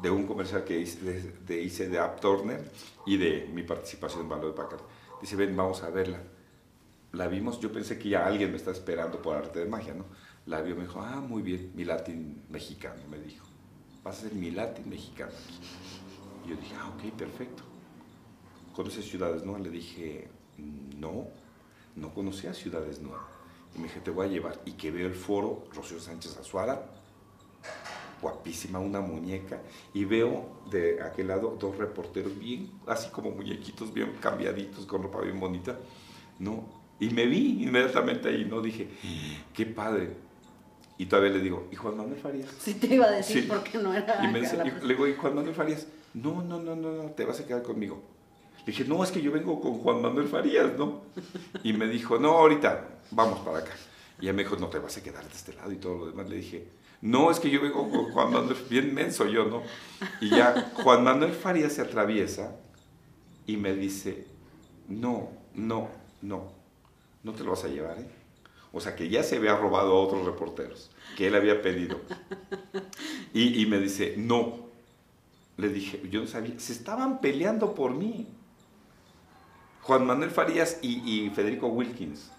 [0.00, 2.20] de un comercial que hice de, hice de App
[3.06, 4.80] y de mi participación en Valor de Packard.
[5.20, 6.20] Dice, ven, vamos a verla.
[7.12, 10.04] La vimos, yo pensé que ya alguien me está esperando por arte de magia, ¿no?
[10.46, 13.46] La vio, me dijo, ah, muy bien, mi latín mexicano, me dijo.
[14.02, 15.30] Vas a ser mi latín mexicano
[16.44, 17.62] Y yo dije, ah, ok, perfecto.
[18.74, 19.62] ¿Conoces Ciudades Nuevas?
[19.62, 20.28] Le dije,
[20.98, 21.28] no,
[21.94, 23.42] no conocía Ciudades Nuevas
[23.74, 24.60] y me dije, te voy a llevar.
[24.64, 26.82] Y que veo el foro, Rocío Sánchez Azuara,
[28.20, 29.62] guapísima, una muñeca.
[29.94, 35.20] Y veo de aquel lado dos reporteros bien, así como muñequitos, bien cambiaditos, con ropa
[35.22, 35.78] bien bonita.
[36.38, 36.64] ¿no?
[37.00, 38.60] Y me vi inmediatamente ahí, ¿no?
[38.60, 38.88] Dije,
[39.54, 40.16] qué padre.
[40.98, 42.48] Y todavía le digo, ¿y Juan Manuel Farías?
[42.60, 44.24] Sí, te iba a decir porque no era.
[44.24, 45.86] Y me dice, le digo, ¿y Juan Manuel Farías?
[46.14, 48.02] No, no, no, no, no, te vas a quedar conmigo.
[48.58, 51.02] Le dije, no, es que yo vengo con Juan Manuel Farías, ¿no?
[51.64, 53.72] Y me dijo, no, ahorita, vamos para acá.
[54.20, 56.06] Y ella me dijo, no te vas a quedar de este lado y todo lo
[56.06, 56.28] demás.
[56.28, 56.68] Le dije,
[57.00, 59.62] no, es que yo vengo con Juan Manuel, bien menso yo, ¿no?
[60.20, 62.54] Y ya Juan Manuel Farías se atraviesa
[63.46, 64.26] y me dice,
[64.88, 65.88] no, no,
[66.20, 66.52] no,
[67.24, 68.06] no te lo vas a llevar, ¿eh?
[68.72, 72.00] O sea, que ya se había robado a otros reporteros, que él había pedido.
[73.34, 74.58] Y, y me dice, no.
[75.56, 78.26] Le dije, yo no sabía, se estaban peleando por mí.
[79.80, 82.30] Juan Manuel Farías y, y Federico Wilkins.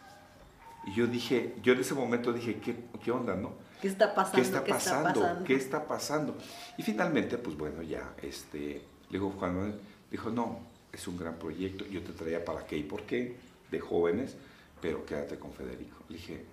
[0.85, 3.53] Y yo dije, yo en ese momento dije, ¿qué, qué onda, no?
[3.81, 4.35] ¿Qué está pasando?
[4.35, 5.43] ¿Qué está pasando?
[5.45, 6.37] ¿Qué está pasando?
[6.77, 9.75] Y finalmente, pues bueno, ya, este, le dijo Juan Manuel,
[10.11, 10.59] dijo, no,
[10.91, 13.35] es un gran proyecto, yo te traía para qué y por qué,
[13.71, 14.35] de jóvenes,
[14.83, 15.95] pero quédate con Federico.
[16.09, 16.43] Le dije,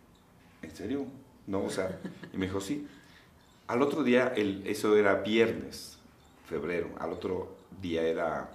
[0.63, 1.05] ¿en serio?
[1.49, 1.99] No, o sea,
[2.33, 2.87] y me dijo, sí.
[3.67, 5.99] Al otro día, eso era viernes,
[6.49, 8.49] febrero, al otro día era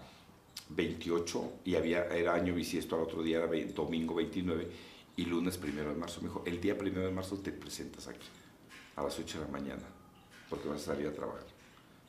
[0.69, 4.67] 28 y había, era año bisiesto, al otro día era domingo 29
[5.17, 6.21] y lunes primero de marzo.
[6.21, 8.27] Me dijo, el día primero de marzo te presentas aquí
[8.95, 9.83] a las 8 de la mañana
[10.49, 11.43] porque vas a salir a trabajar.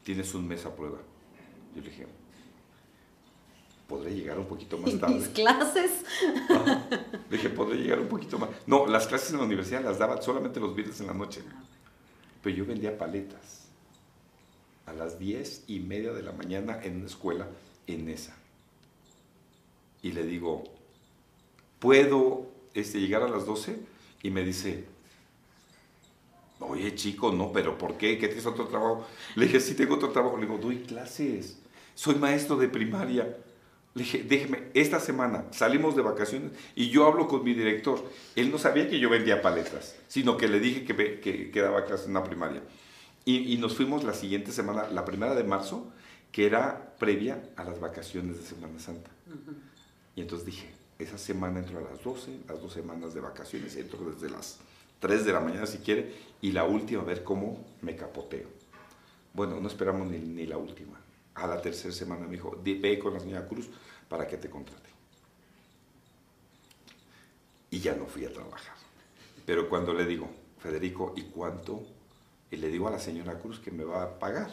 [0.04, 0.98] Tienes un mes a prueba.
[1.74, 2.06] Yo le dije,
[3.86, 5.14] podré llegar un poquito más tarde.
[5.14, 5.90] ¿Mis clases?
[7.30, 8.50] Le dije, podré llegar un poquito más.
[8.66, 11.42] No, las clases en la universidad las daba solamente los viernes en la noche.
[12.42, 13.66] Pero yo vendía paletas
[14.86, 17.48] a las 10 y media de la mañana en una escuela
[17.86, 18.36] en esa
[20.06, 20.62] y le digo,
[21.80, 23.76] ¿puedo este, llegar a las 12?
[24.22, 24.84] Y me dice,
[26.60, 28.16] oye chico, no, pero ¿por qué?
[28.16, 29.04] ¿Qué tienes otro trabajo?
[29.34, 30.36] Le dije, sí tengo otro trabajo.
[30.36, 31.58] Le digo, doy clases,
[31.96, 33.36] soy maestro de primaria.
[33.96, 38.04] Le dije, déjeme, esta semana salimos de vacaciones y yo hablo con mi director.
[38.34, 42.06] Él no sabía que yo vendía paletas, sino que le dije que, que, daba clases
[42.06, 42.60] en la primaria.
[43.24, 45.90] Y, y, nos fuimos la siguiente semana, la primera de marzo,
[46.30, 49.10] que era previa a las vacaciones de Semana Santa.
[50.14, 54.10] Y entonces dije, esa semana entro a las 12, las dos semanas de vacaciones, entro
[54.10, 54.58] desde las
[55.00, 58.48] 3 de la mañana si quiere, y la última, a ver cómo me capoteo.
[59.32, 61.00] Bueno, no esperamos ni, ni la última.
[61.34, 63.70] A la tercera semana me dijo, ve con la señora Cruz
[64.08, 64.88] para que te contrate.
[67.70, 68.74] Y ya no fui a trabajar.
[69.44, 70.28] Pero cuando le digo,
[70.60, 71.84] Federico, ¿y cuánto?
[72.50, 74.50] Y le digo a la señora Cruz que me va a pagar.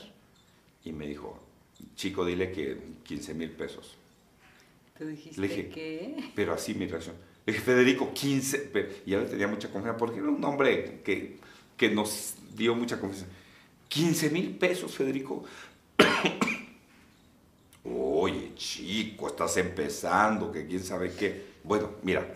[0.83, 1.39] Y me dijo,
[1.95, 3.95] chico, dile que 15 mil pesos.
[4.97, 6.31] ¿Tú dijiste le dije, qué?
[6.35, 7.15] Pero así mi reacción.
[7.45, 8.71] Le dije, Federico, 15.
[9.05, 11.37] y ya le tenía mucha confianza porque era un hombre que,
[11.77, 13.27] que nos dio mucha confianza.
[13.89, 15.43] 15 mil pesos, Federico.
[18.63, 21.47] Chico, estás empezando, que quién sabe qué.
[21.65, 22.33] Bueno, mira,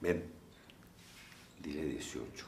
[0.00, 0.24] ven,
[1.62, 2.46] dile 18.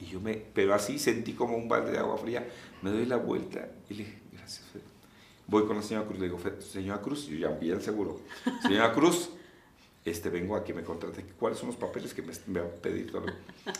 [0.00, 2.46] Y yo me, pero así sentí como un balde de agua fría.
[2.82, 4.92] Me doy la vuelta y le dije, gracias, Federico.
[5.46, 8.20] Voy con la señora Cruz, le digo, señora Cruz, yo ya bien seguro.
[8.62, 9.30] Señora Cruz,
[10.04, 11.24] este, vengo a que me contrate.
[11.40, 13.10] ¿Cuáles son los papeles que me, me va a pedir?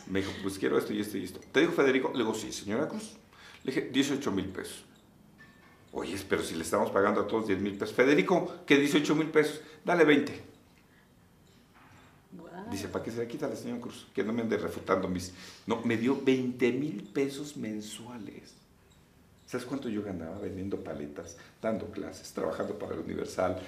[0.07, 1.41] Me dijo, pues quiero esto y esto y esto.
[1.53, 2.11] ¿Te dijo Federico?
[2.15, 3.19] Le digo, sí, señora Cruz.
[3.65, 4.87] Le dije, 18 mil pesos.
[5.93, 7.95] Oye, pero si le estamos pagando a todos 10 mil pesos.
[7.95, 10.49] Federico, que 18 mil pesos, dale 20.
[12.71, 14.07] Dice, ¿para qué se le quita la señora Cruz?
[14.15, 15.33] Que no me ande refutando mis...
[15.67, 18.55] No, me dio 20 mil pesos mensuales.
[19.47, 23.59] ¿Sabes cuánto yo ganaba vendiendo paletas, dando clases, trabajando para el Universal,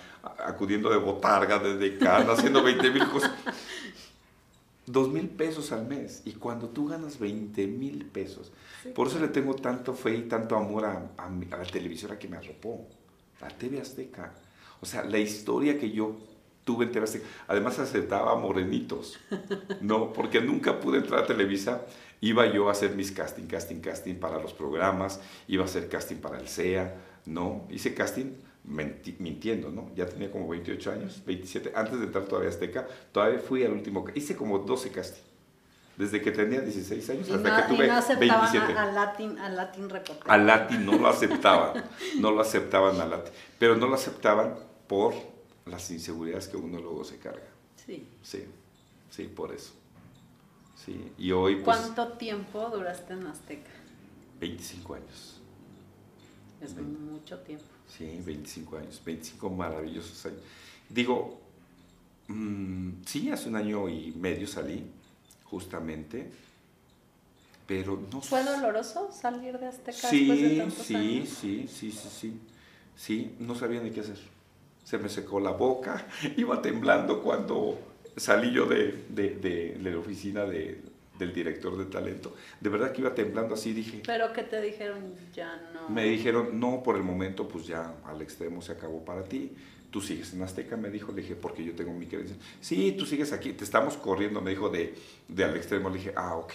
[0.44, 3.32] acudiendo de botarga, de decana, haciendo 20 mil cosas?
[4.86, 6.22] Dos mil pesos al mes.
[6.24, 8.52] Y cuando tú ganas 20 mil pesos,
[8.94, 12.36] por eso le tengo tanto fe y tanto amor a, a, la televisora que me
[12.36, 12.88] arropó,
[13.40, 14.34] la TV Azteca.
[14.80, 16.16] O sea, la historia que yo
[16.64, 19.18] tuve en TV Azteca, además aceptaba morenitos,
[19.80, 20.12] ¿no?
[20.12, 21.86] Porque nunca pude entrar a Televisa.
[22.22, 26.16] Iba yo a hacer mis casting, casting, casting para los programas, iba a hacer casting
[26.16, 26.94] para el SEA,
[27.26, 27.66] ¿no?
[27.70, 28.34] Hice casting
[28.70, 29.90] mintiendo, ¿no?
[29.94, 33.72] Ya tenía como 28 años, 27, antes de entrar todavía a Azteca, todavía fui al
[33.72, 35.30] último, hice como 12 castings.
[35.96, 38.72] Desde que tenía 16 años hasta que tuve y no 27.
[38.72, 39.88] A, a Latin, a Latin
[40.24, 41.84] A Latin no lo aceptaban,
[42.18, 44.54] no lo aceptaban a Latin, pero no lo aceptaban
[44.86, 45.14] por
[45.66, 47.48] las inseguridades que uno luego se carga.
[47.84, 48.08] Sí.
[48.22, 48.46] Sí,
[49.10, 49.72] sí, por eso.
[50.76, 53.70] Sí, y hoy pues, ¿Cuánto tiempo duraste en Azteca?
[54.40, 55.40] 25 años.
[56.62, 57.66] Es mucho tiempo.
[57.96, 60.40] Sí, 25 años, 25 maravillosos años.
[60.88, 61.40] Digo,
[62.28, 64.84] mm, sí, hace un año y medio salí,
[65.44, 66.30] justamente,
[67.66, 71.28] pero no ¿Fue doloroso salir de Azteca sí, después de tantos sí, años?
[71.28, 72.40] Sí, sí, sí, sí,
[72.96, 74.18] sí, no sabía ni qué hacer.
[74.84, 77.78] Se me secó la boca, iba temblando cuando
[78.16, 80.80] salí yo de, de, de la oficina de,
[81.20, 82.34] del director de talento.
[82.60, 84.02] De verdad que iba temblando así, dije...
[84.04, 85.14] ¿Pero qué te dijeron?
[85.32, 85.88] Ya no...
[85.88, 89.52] Me dijeron, no, por el momento pues ya al extremo se acabó para ti.
[89.90, 92.36] Tú sigues en Azteca, me dijo, le dije, porque yo tengo mi creencia.
[92.60, 94.94] Sí, tú sigues aquí, te estamos corriendo, me dijo, de,
[95.28, 95.90] de al extremo.
[95.90, 96.52] Le dije, ah, ok.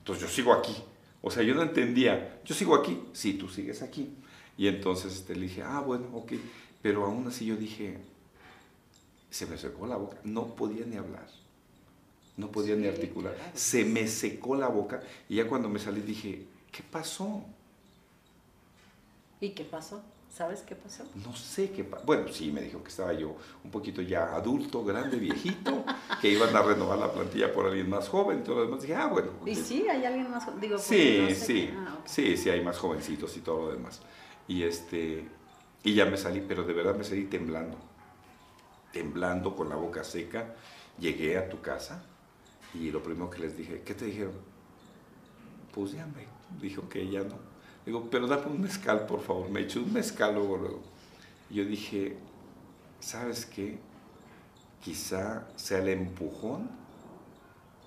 [0.00, 0.74] Entonces yo sigo aquí.
[1.22, 4.10] O sea, yo no entendía, yo sigo aquí, sí, tú sigues aquí.
[4.56, 6.32] Y entonces este, le dije, ah, bueno, ok.
[6.80, 7.98] Pero aún así yo dije,
[9.30, 11.28] se me secó la boca, no podía ni hablar
[12.38, 13.36] no podía ni articular.
[13.52, 17.44] Se me secó la boca y ya cuando me salí dije, ¿qué pasó?
[19.40, 20.00] ¿Y qué pasó?
[20.32, 21.04] ¿Sabes qué pasó?
[21.26, 22.04] No sé qué pasó.
[22.04, 25.84] Bueno, sí, me dijo que estaba yo un poquito ya adulto, grande, viejito,
[26.20, 28.44] que iban a renovar la plantilla por alguien más joven.
[28.44, 29.32] Todo lo demás dije, ah, bueno.
[29.44, 29.88] ¿Y sí?
[29.88, 30.60] ¿Hay alguien más joven?
[30.60, 34.00] Digo, sí, sí, ah, sí, sí, hay más jovencitos y todo lo demás.
[34.46, 35.26] Y, este,
[35.82, 37.76] y ya me salí, pero de verdad me salí temblando.
[38.92, 40.54] Temblando, con la boca seca.
[41.00, 42.04] Llegué a tu casa
[42.74, 44.34] y lo primero que les dije, ¿qué te dijeron?
[45.72, 46.26] Pues ya me
[46.60, 47.36] dijo que ya no.
[47.84, 49.48] Digo, pero dame un mezcal, por favor.
[49.48, 50.82] Me echó un mezcal luego, luego.
[51.50, 52.16] Y yo dije,
[53.00, 53.78] ¿sabes qué?
[54.82, 56.70] Quizá sea el empujón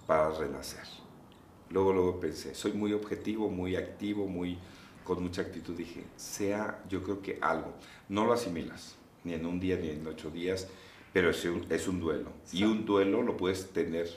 [0.08, 0.86] para renacer.
[1.70, 4.58] Luego, luego pensé, soy muy objetivo, muy activo, muy
[5.04, 5.76] con mucha actitud.
[5.76, 7.74] Dije, sea, yo creo que algo.
[8.10, 10.68] No lo asimilas, ni en un día, ni en ocho días,
[11.14, 12.32] pero es un, es un duelo.
[12.52, 14.10] Y un duelo lo puedes tener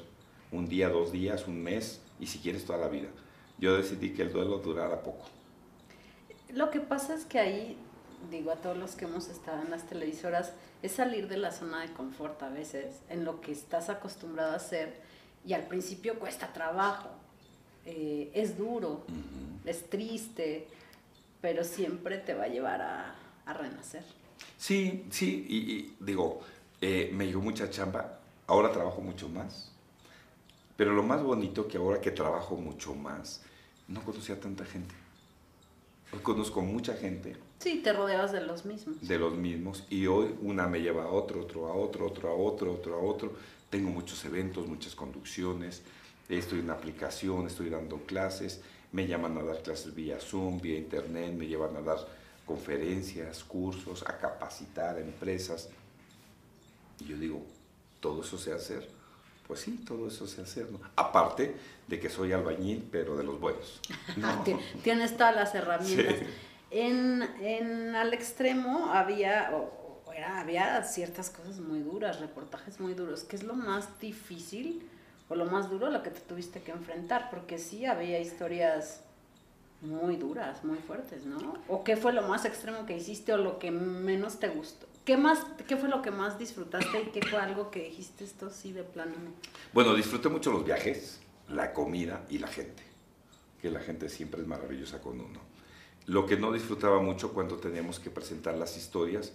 [0.53, 3.09] un día, dos días, un mes y si quieres toda la vida.
[3.59, 5.27] Yo decidí que el duelo durara poco.
[6.53, 7.77] Lo que pasa es que ahí,
[8.31, 10.53] digo a todos los que hemos estado en las televisoras,
[10.83, 14.57] es salir de la zona de confort a veces, en lo que estás acostumbrado a
[14.57, 15.01] hacer
[15.47, 17.11] y al principio cuesta trabajo,
[17.85, 19.05] eh, es duro,
[19.65, 20.67] es triste,
[21.41, 23.15] pero siempre te va a llevar a,
[23.53, 24.03] renacer.
[24.57, 26.41] Sí, sí, y, digo,
[26.81, 29.74] eh, me llegó mucha chamba, ahora trabajo mucho más,
[30.77, 33.43] pero lo más bonito que ahora que trabajo mucho más,
[33.89, 34.95] no conocía a tanta gente.
[36.13, 37.37] Hoy conozco mucha gente.
[37.59, 39.07] Sí, te rodeabas de los mismos.
[39.07, 39.85] De los mismos.
[39.91, 42.99] Y hoy una me lleva a otro, otro a otro, otro a otro, otro a
[42.99, 43.33] otro.
[43.71, 45.83] Tengo muchos eventos, muchas conducciones.
[46.29, 48.61] Estoy en aplicación, estoy dando clases.
[48.93, 51.35] Me llaman a dar clases vía Zoom, vía Internet.
[51.35, 51.99] Me llevan a dar
[52.47, 55.69] conferencias, cursos, a capacitar a empresas.
[57.01, 57.43] Y yo digo,
[58.01, 58.89] ¿todo eso sé hacer?
[59.47, 60.81] Pues sí, todo eso sé hacer, ¿no?
[60.97, 61.55] Aparte
[61.87, 63.81] de que soy albañil, pero de los buenos.
[64.83, 66.15] Tienes todas las herramientas.
[66.71, 69.53] En, en, al extremo había,
[70.27, 73.23] había ciertas cosas muy duras, reportajes muy duros.
[73.25, 74.89] ¿Qué es lo más difícil
[75.29, 77.29] o lo más duro lo que te tuviste que enfrentar?
[77.31, 79.03] Porque sí había historias
[79.83, 81.55] muy duras, muy fuertes, ¿no?
[81.69, 84.87] ¿O qué fue lo más extremo que hiciste o lo que menos te gustó?
[85.05, 88.49] ¿Qué, más, ¿Qué fue lo que más disfrutaste y qué fue algo que dijiste esto
[88.49, 89.13] sí de plano?
[89.75, 92.83] Bueno, disfruté mucho los viajes, la comida y la gente,
[93.61, 95.41] que la gente siempre es maravillosa con uno.
[96.07, 99.33] Lo que no disfrutaba mucho cuando teníamos que presentar las historias,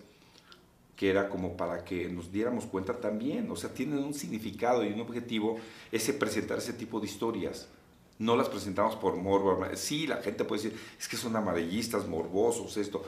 [0.96, 4.92] que era como para que nos diéramos cuenta también, o sea, tienen un significado y
[4.92, 5.60] un objetivo
[5.92, 7.70] ese presentar ese tipo de historias.
[8.18, 9.64] No las presentamos por morbo.
[9.76, 13.06] Sí, la gente puede decir, es que son amarillistas, morbosos, esto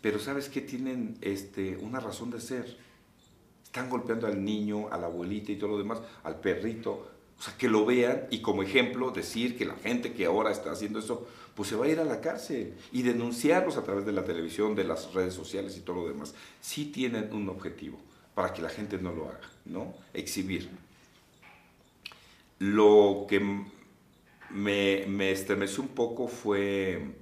[0.00, 0.60] pero ¿sabes qué?
[0.60, 2.76] Tienen este, una razón de ser.
[3.64, 7.08] Están golpeando al niño, a la abuelita y todo lo demás, al perrito.
[7.38, 10.72] O sea, que lo vean y como ejemplo decir que la gente que ahora está
[10.72, 14.12] haciendo eso, pues se va a ir a la cárcel y denunciarlos a través de
[14.12, 16.34] la televisión, de las redes sociales y todo lo demás.
[16.60, 17.98] Sí tienen un objetivo
[18.34, 19.94] para que la gente no lo haga, ¿no?
[20.12, 20.70] Exhibir.
[22.58, 23.40] Lo que
[24.50, 27.14] me, me estremeció un poco fue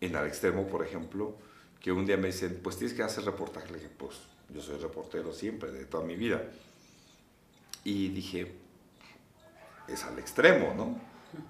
[0.00, 1.36] en al extremo, por ejemplo,
[1.84, 3.66] que un día me dicen, pues tienes que hacer reportaje.
[3.70, 4.16] Le dije, pues
[4.48, 6.42] yo soy reportero siempre, de toda mi vida.
[7.84, 8.50] Y dije,
[9.86, 10.98] es al extremo, ¿no?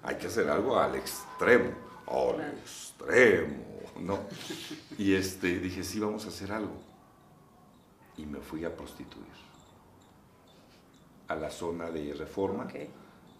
[0.03, 1.71] Hay que hacer algo al extremo,
[2.07, 3.63] al extremo,
[4.01, 4.19] ¿no?
[4.97, 6.81] Y este, dije, sí, vamos a hacer algo.
[8.17, 9.31] Y me fui a prostituir
[11.29, 12.67] a la zona de reforma,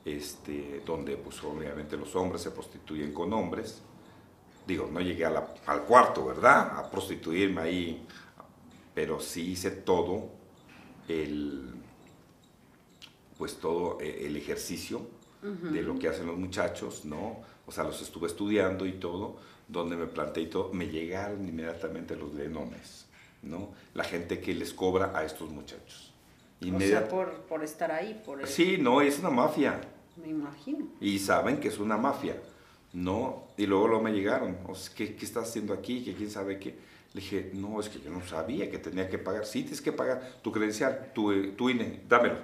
[0.06, 3.82] este, donde pues obviamente los hombres se prostituyen con hombres
[4.66, 6.80] digo, no llegué al cuarto, ¿verdad?
[6.80, 8.08] A prostituirme ahí,
[8.94, 10.30] pero sí hice todo
[11.08, 11.74] el,
[13.38, 17.42] pues todo e, el ejercicio de lo que hacen los muchachos, ¿no?
[17.68, 22.16] O sea, los estuve estudiando y todo, donde me planteé y todo, me llegaron inmediatamente
[22.16, 23.06] los lenones,
[23.44, 23.70] ¿no?
[23.94, 26.14] La gente que les cobra a estos muchachos.
[26.62, 29.82] o sea, por, por, estar ahí, por Sí, no, es una mafia.
[30.16, 30.88] Me imagino.
[31.00, 32.42] Y saben que es una mafia.
[32.96, 34.58] No, y luego, luego me llegaron,
[34.96, 36.02] ¿qué, ¿qué estás haciendo aquí?
[36.02, 36.76] que quién sabe qué?
[37.14, 39.46] Le dije, no, es que yo no sabía que tenía que pagar.
[39.46, 41.34] Sí, tienes que pagar tu credencial, tu,
[41.70, 42.38] INE, dámelo.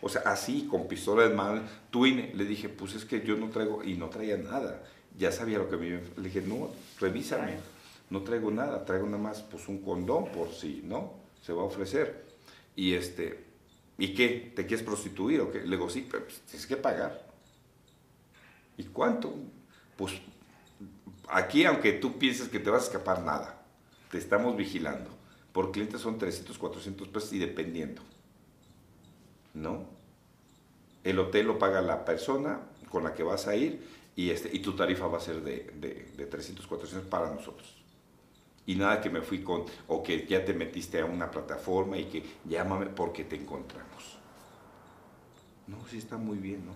[0.00, 2.32] O sea, así, con pistola de mano, tu INE.
[2.34, 4.82] Le dije, pues es que yo no traigo, y no traía nada.
[5.18, 7.58] Ya sabía lo que me iba Le dije, no, revísame.
[8.08, 11.12] No traigo nada, traigo nada más, pues un condón por si, ¿no?
[11.42, 12.24] Se va a ofrecer.
[12.74, 13.44] Y este,
[13.98, 14.50] ¿y qué?
[14.56, 15.60] ¿Te quieres prostituir o qué?
[15.60, 17.28] Le digo, sí, pero pues, tienes que pagar.
[18.78, 19.34] ¿Y cuánto?
[20.00, 20.14] Pues
[21.28, 23.60] aquí, aunque tú pienses que te vas a escapar, nada.
[24.10, 25.10] Te estamos vigilando.
[25.52, 28.00] Por clientes son 300, 400 pesos y dependiendo.
[29.52, 29.84] ¿No?
[31.04, 33.86] El hotel lo paga la persona con la que vas a ir
[34.16, 35.70] y, este, y tu tarifa va a ser de,
[36.16, 37.76] de, 300, 400 para nosotros.
[38.64, 42.06] Y nada que me fui con, o que ya te metiste a una plataforma y
[42.06, 44.16] que llámame porque te encontramos.
[45.66, 46.72] No, sí está muy bien, ¿no?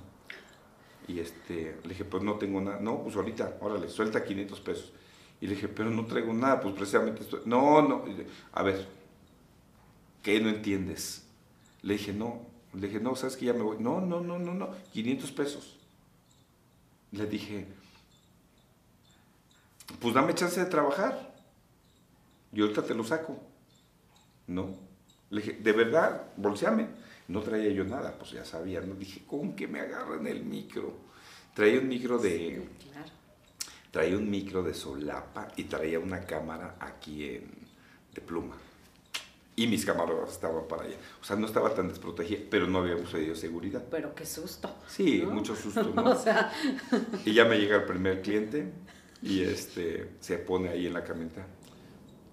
[1.07, 2.81] Y este, le dije, pues no tengo nada.
[2.81, 4.93] No, pues ahorita, órale, suelta 500 pesos.
[5.41, 7.41] Y le dije, pero no traigo nada, pues precisamente estoy.
[7.45, 8.05] No, no.
[8.53, 8.87] A ver,
[10.23, 11.27] ¿qué no entiendes?
[11.83, 12.41] Le dije, no.
[12.73, 13.77] Le dije, no, ¿sabes que ya me voy?
[13.79, 14.71] No, no, no, no, no.
[14.93, 15.77] 500 pesos.
[17.13, 17.67] Le dije,
[20.01, 21.35] pues dame chance de trabajar.
[22.53, 23.39] Y ahorita te lo saco.
[24.47, 24.75] No.
[25.31, 26.89] Le dije, de verdad, bolseame.
[27.29, 30.93] No traía yo nada, pues ya sabía, no dije, ¿con qué me agarran el micro?
[31.55, 32.63] Traía un micro de...
[33.91, 37.49] Traía un micro de solapa y traía una cámara aquí en,
[38.13, 38.57] de pluma.
[39.57, 40.97] Y mis cámaras estaban para allá.
[41.23, 43.85] O sea, no estaba tan desprotegida, pero no había sucedido seguridad.
[43.89, 44.69] Pero qué susto.
[44.89, 46.11] Sí, mucho susto, ¿no?
[46.11, 46.53] o sea...
[47.25, 48.73] Y ya me llega el primer cliente
[49.23, 51.47] y este, se pone ahí en la camioneta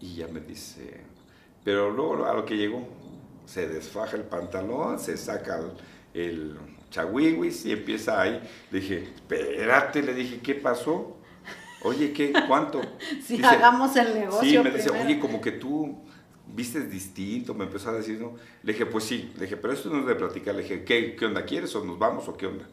[0.01, 0.99] y ya me dice,
[1.63, 2.87] pero luego a lo que llegó,
[3.45, 5.59] se desfaja el pantalón, se saca
[6.13, 6.57] el, el
[7.63, 8.41] y empieza ahí.
[8.71, 11.17] Le dije, espérate, le dije, ¿qué pasó?
[11.83, 12.33] Oye, ¿qué?
[12.47, 12.81] ¿Cuánto?
[13.23, 14.63] Si hagamos el negocio.
[14.63, 15.97] Sí, me dice, oye, como que tú
[16.47, 18.35] vistes distinto, me empezó a decir, ¿no?
[18.63, 20.55] Le dije, pues sí, le dije, pero esto no es de platicar.
[20.55, 22.67] Le dije, ¿qué, qué onda quieres o nos vamos o qué onda?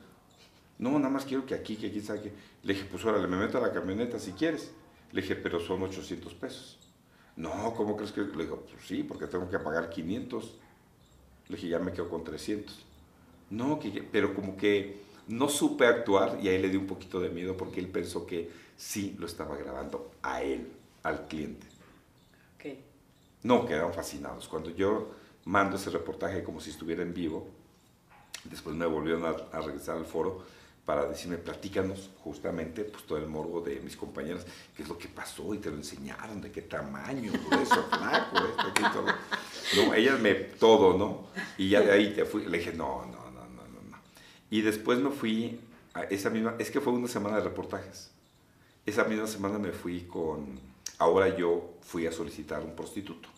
[0.78, 2.32] No, nada más quiero que aquí, que aquí saque.
[2.62, 4.72] Le dije, pues órale, me meto a la camioneta si quieres.
[5.12, 6.78] Le dije, pero son 800 pesos.
[7.38, 8.22] No, ¿cómo crees que?
[8.22, 10.56] Le digo, pues sí, porque tengo que pagar 500.
[11.48, 12.84] Le dije, ya me quedo con 300.
[13.50, 13.78] No,
[14.10, 17.78] pero como que no supe actuar y ahí le di un poquito de miedo porque
[17.78, 20.68] él pensó que sí lo estaba grabando a él,
[21.04, 21.64] al cliente.
[22.58, 22.82] ¿Qué?
[23.44, 24.48] No, quedaron fascinados.
[24.48, 25.12] Cuando yo
[25.44, 27.46] mando ese reportaje como si estuviera en vivo,
[28.50, 30.42] después me volvieron a regresar al foro
[30.88, 35.06] para decirme, platícanos justamente pues, todo el morbo de mis compañeras, qué es lo que
[35.06, 39.14] pasó y te lo enseñaron, de qué tamaño, todo eso, flaco, esto, todo.
[39.76, 41.26] No, ellas me, todo, ¿no?
[41.58, 43.98] Y ya de ahí te fui, le dije, no, no, no, no, no, no.
[44.48, 45.60] Y después me fui,
[45.92, 48.10] a esa misma, es que fue una semana de reportajes.
[48.86, 50.58] Esa misma semana me fui con,
[50.96, 53.28] ahora yo fui a solicitar un prostituto,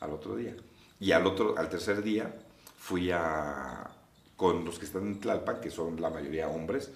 [0.00, 0.56] al otro día.
[1.00, 2.34] Y al otro, al tercer día,
[2.78, 3.90] fui a,
[4.36, 6.90] con los que están en Tlalpan, que son la mayoría hombres,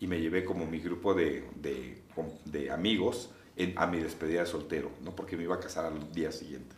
[0.00, 4.90] y me llevé como mi grupo de, de, amigos en, a mi despedida de soltero,
[5.02, 5.14] ¿no?
[5.14, 6.76] porque me iba a casar al día siguiente.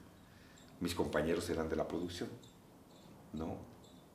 [0.81, 2.29] Mis compañeros eran de la producción,
[3.33, 3.57] ¿no?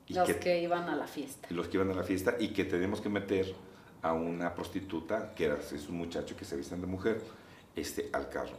[0.08, 1.48] los que, iban a la fiesta.
[1.50, 3.54] Los que iban a la fiesta y que tenemos que meter
[4.02, 7.22] a una prostituta, que era, es un muchacho que se visten de mujer,
[7.74, 8.56] este, al carro.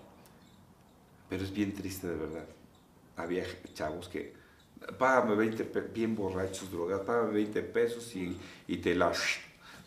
[1.30, 2.46] Pero es bien triste de verdad.
[3.16, 4.34] Había chavos que
[4.98, 5.64] págame 20
[5.94, 9.12] bien borrachos, drogados, págame 20 pesos y, y te la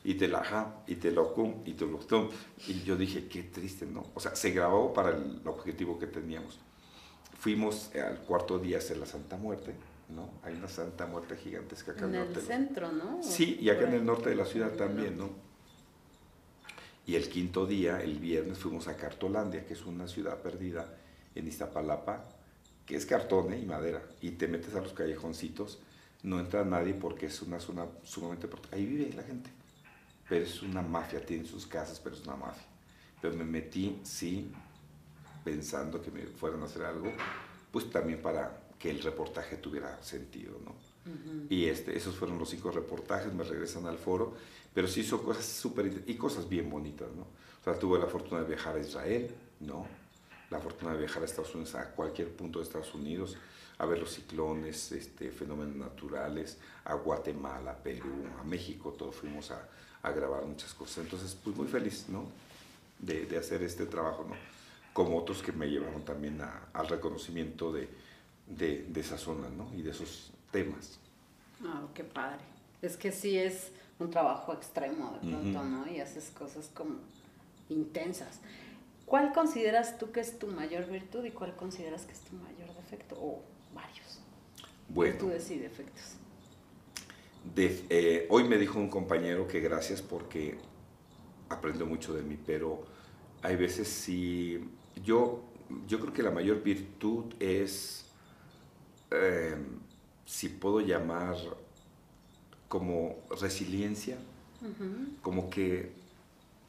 [0.05, 2.28] y te la y te lo cum y te lo tum.
[2.66, 4.07] Y yo dije, qué triste, ¿no?
[4.14, 6.59] O sea, se grabó para el objetivo que teníamos.
[7.39, 9.74] Fuimos al cuarto día a hacer la Santa Muerte,
[10.09, 10.30] ¿no?
[10.43, 12.41] Hay una Santa Muerte gigantesca acá en el norte.
[12.41, 13.22] centro, ¿no?
[13.22, 15.30] Sí, y acá en el norte de la ciudad también, ¿no?
[17.07, 20.95] Y el quinto día, el viernes, fuimos a Cartolandia, que es una ciudad perdida
[21.34, 22.28] en Iztapalapa,
[22.89, 23.61] que es cartón ¿eh?
[23.61, 25.78] y madera, y te metes a los callejoncitos,
[26.22, 28.49] no entra nadie porque es una zona sumamente...
[28.72, 29.51] Ahí vive la gente,
[30.26, 32.64] pero es una mafia, tienen sus casas, pero es una mafia.
[33.20, 34.51] Pero me metí, sí,
[35.45, 37.12] pensando que me fueran a hacer algo,
[37.70, 40.74] pues también para que el reportaje tuviera sentido, ¿no?
[41.49, 44.34] Y este, esos fueron los cinco reportajes, me regresan al foro,
[44.74, 47.22] pero sí hizo cosas súper y cosas bien bonitas, ¿no?
[47.22, 49.30] O sea, tuve la fortuna de viajar a Israel,
[49.61, 49.86] ¿no?
[50.51, 53.36] La fortuna de viajar a Estados Unidos, a cualquier punto de Estados Unidos,
[53.78, 59.68] a ver los ciclones, este, fenómenos naturales, a Guatemala, Perú, a México, todos fuimos a,
[60.03, 61.05] a grabar muchas cosas.
[61.05, 62.24] Entonces, pues muy feliz, ¿no?
[62.99, 64.34] De, de, hacer este trabajo, ¿no?
[64.92, 67.88] Como otros que me llevaron también a, al reconocimiento de,
[68.49, 69.70] de, de, esa zona, ¿no?
[69.76, 70.99] Y de esos temas.
[71.64, 72.40] Ah, qué padre.
[72.82, 73.70] Es que sí es
[74.01, 75.86] un trabajo extremo de pronto, ¿no?
[75.88, 76.96] Y haces cosas como
[77.68, 78.40] intensas.
[79.09, 82.74] ¿Cuál consideras tú que es tu mayor virtud y cuál consideras que es tu mayor
[82.74, 83.16] defecto?
[83.16, 83.42] O
[83.74, 84.20] varios.
[84.88, 85.14] Bueno.
[85.14, 86.16] Virtudes y defectos.
[87.56, 90.59] Eh, hoy me dijo un compañero que gracias porque
[91.48, 92.84] aprendió mucho de mí, pero
[93.42, 94.61] hay veces sí,
[95.02, 95.42] yo,
[95.86, 98.04] yo creo que la mayor virtud es,
[99.11, 99.78] em,
[100.26, 101.36] si puedo llamar
[102.68, 104.18] como resiliencia,
[105.22, 105.92] como que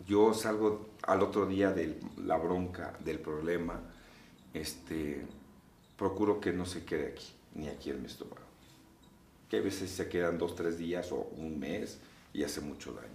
[0.08, 3.82] yo salgo al otro día de la bronca, del problema,
[4.54, 5.26] este,
[5.98, 8.42] procuro que no se quede aquí, ni aquí en mi estómago.
[9.50, 12.00] Que a veces se quedan dos, tres días o un mes
[12.34, 13.10] y hace mucho daño.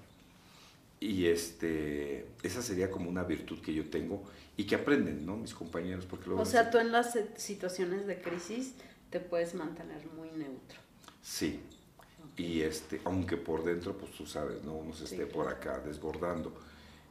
[1.00, 4.24] Y este, esa sería como una virtud que yo tengo
[4.56, 5.36] y que aprenden, ¿no?
[5.36, 6.06] Mis compañeros.
[6.06, 8.74] Porque o sea, tú en las situaciones de crisis
[9.10, 10.78] te puedes mantener muy neutro.
[11.22, 11.60] Sí.
[12.36, 14.74] Y este, aunque por dentro, pues tú sabes, ¿no?
[14.74, 16.52] Uno se esté por acá desbordando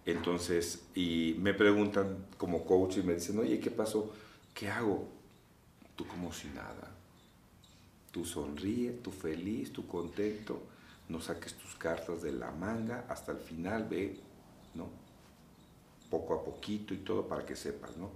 [0.06, 4.14] entonces, y me preguntan como coach y me dicen, oye, ¿qué pasó?
[4.54, 5.08] ¿Qué hago?
[5.96, 6.92] Tú como si nada.
[8.12, 10.62] Tú sonríe, tú feliz, tú contento,
[11.10, 14.20] no saques tus cartas de la manga, hasta el final ve,
[14.76, 14.90] ¿no?
[16.10, 18.12] Poco a poquito y todo para que sepas, ¿no?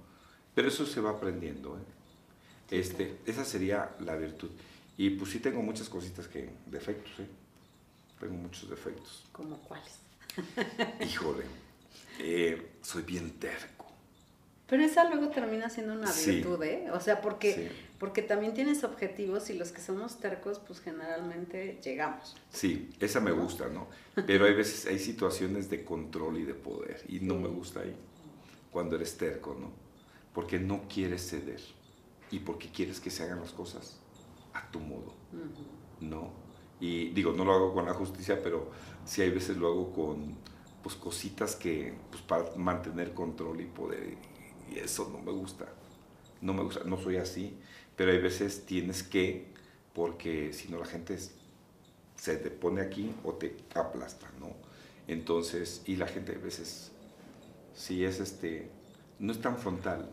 [0.53, 2.77] Pero eso se va aprendiendo, ¿eh?
[2.79, 4.49] Este, esa sería la virtud.
[4.97, 7.27] Y pues sí tengo muchas cositas que, defectos, ¿eh?
[8.19, 9.23] Tengo muchos defectos.
[9.31, 9.99] ¿Como cuáles?
[11.01, 11.66] Híjole.
[12.19, 13.77] Eh, soy bien terco.
[14.67, 16.91] Pero esa luego termina siendo una virtud, ¿eh?
[16.91, 22.35] O sea, porque, porque también tienes objetivos y los que somos tercos, pues generalmente llegamos.
[22.51, 23.87] Sí, esa me gusta, ¿no?
[24.25, 27.95] Pero hay veces, hay situaciones de control y de poder y no me gusta ahí,
[28.69, 29.71] cuando eres terco, ¿no?
[30.33, 31.61] Porque no quieres ceder
[32.29, 33.99] y porque quieres que se hagan las cosas
[34.53, 35.13] a tu modo,
[36.01, 36.33] ¿no?
[36.81, 38.69] Y digo, no lo hago con la justicia, pero
[39.05, 40.35] sí hay veces lo hago con
[40.83, 44.17] pues cositas que, pues para mantener control y poder,
[44.71, 45.65] y eso no me gusta,
[46.41, 47.57] no me gusta, no soy así,
[47.95, 49.47] pero hay veces tienes que,
[49.93, 51.17] porque si no la gente
[52.15, 54.55] se te pone aquí o te aplasta, ¿no?
[55.07, 56.91] Entonces, y la gente a veces
[57.73, 58.69] sí es este,
[59.19, 60.09] no es tan frontal,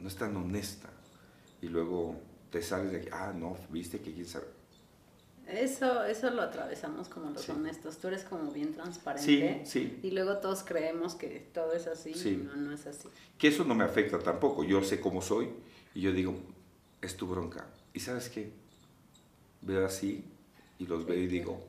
[0.00, 0.90] no es tan honesta.
[1.60, 4.46] Y luego te sales de aquí, ah, no, viste que quién sabe.
[5.46, 7.98] Eso, eso lo atravesamos como los honestos.
[7.98, 9.62] Tú eres como bien transparente.
[9.64, 10.00] Sí, sí.
[10.02, 13.08] Y luego todos creemos que todo es así y no, no es así.
[13.38, 14.64] Que eso no me afecta tampoco.
[14.64, 15.48] Yo sé cómo soy
[15.94, 16.36] y yo digo,
[17.00, 17.66] es tu bronca.
[17.94, 18.50] ¿Y sabes qué?
[19.62, 20.24] Veo así
[20.78, 21.64] y los veo y digo,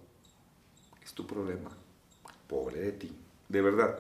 [1.04, 1.70] es tu problema.
[2.48, 3.16] Pobre de ti.
[3.48, 4.00] De verdad.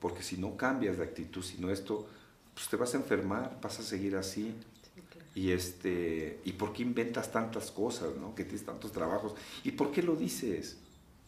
[0.00, 2.06] Porque si no cambias de actitud, si no esto,
[2.54, 4.54] pues te vas a enfermar, vas a seguir así.
[5.36, 8.34] Y, este, ¿Y por qué inventas tantas cosas, ¿no?
[8.34, 9.34] que tienes tantos trabajos?
[9.64, 10.78] ¿Y por qué lo dices?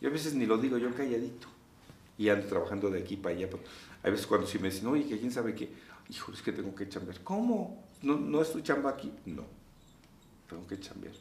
[0.00, 1.46] Yo a veces ni lo digo yo calladito.
[2.16, 3.50] Y ando trabajando de aquí para allá.
[3.50, 3.62] Pues,
[4.02, 5.68] hay veces cuando si me dicen, oye, que quién sabe qué,
[6.08, 7.22] hijo, es que tengo que chambear.
[7.22, 7.84] ¿Cómo?
[8.00, 9.12] ¿No, ¿No es tu chamba aquí?
[9.26, 9.44] No,
[10.48, 11.14] tengo que chambear.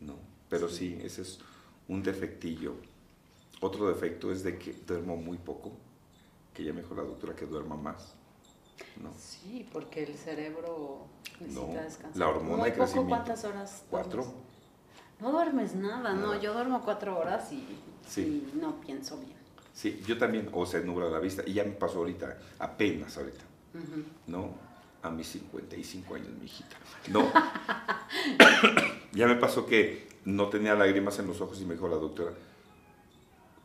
[0.00, 0.16] No,
[0.48, 0.98] pero sí.
[1.00, 1.38] ese es
[1.86, 2.74] un defectillo.
[3.60, 5.70] Otro defecto es de que duermo muy poco,
[6.52, 8.14] que ya me dijo la doctora que duerma más.
[9.18, 11.06] Sí, porque el cerebro
[11.40, 12.16] necesita descansar.
[12.16, 13.08] La hormona de crecimiento.
[13.08, 13.84] ¿Cuántas horas?
[13.90, 14.24] Cuatro.
[15.20, 16.40] No duermes nada, no.
[16.40, 17.66] Yo duermo cuatro horas y,
[18.54, 19.34] no pienso bien.
[19.72, 23.42] Sí, yo también, o se nubla la vista, y ya me pasó ahorita, apenas ahorita,
[24.28, 24.50] ¿no?
[25.02, 26.76] A mis 55 años, mi hijita.
[27.10, 27.26] No.
[29.12, 32.32] ya me pasó que no tenía lágrimas en los ojos y me dijo la doctora,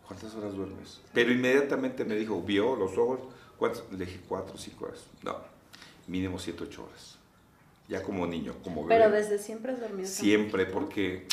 [0.07, 1.01] ¿cuántas horas duermes?
[1.13, 3.19] Pero inmediatamente me dijo, vio los ojos,
[3.59, 3.83] ¿Cuántos?
[3.91, 5.05] Le dije cuatro o cinco horas.
[5.21, 5.35] No,
[6.07, 7.17] mínimo siete, ocho horas.
[7.89, 9.01] Ya como niño, como bebé.
[9.01, 10.07] Pero desde siempre has dormido.
[10.07, 11.27] Siempre, porque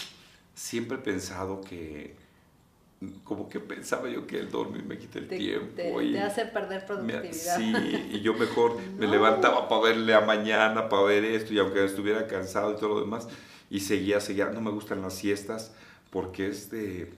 [0.55, 2.17] siempre he pensado que,
[3.23, 5.77] como que pensaba yo que el dormir me quita el tiempo.
[5.77, 7.59] Te, y hace perder productividad.
[7.59, 7.73] sí,
[8.11, 12.27] y yo mejor me levantaba para verle a mañana, para ver esto, y aunque estuviera
[12.27, 13.29] cansado y todo lo demás,
[13.71, 14.47] y seguía, seguía.
[14.47, 15.73] No me gustan las siestas
[16.11, 17.13] porque es de...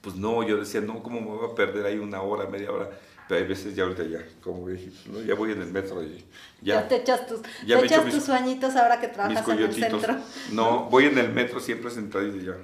[0.00, 2.90] Pues no, yo decía, no, ¿cómo me voy a perder ahí una hora, media hora?
[3.36, 4.90] Hay veces ya ahorita ya, como dije,
[5.26, 6.24] ya voy en el metro y
[6.60, 10.16] ya, te echas tus, te echas tus sueñitos ahora que trabajas en el centro.
[10.52, 12.56] No, voy en el metro siempre sentado y ya.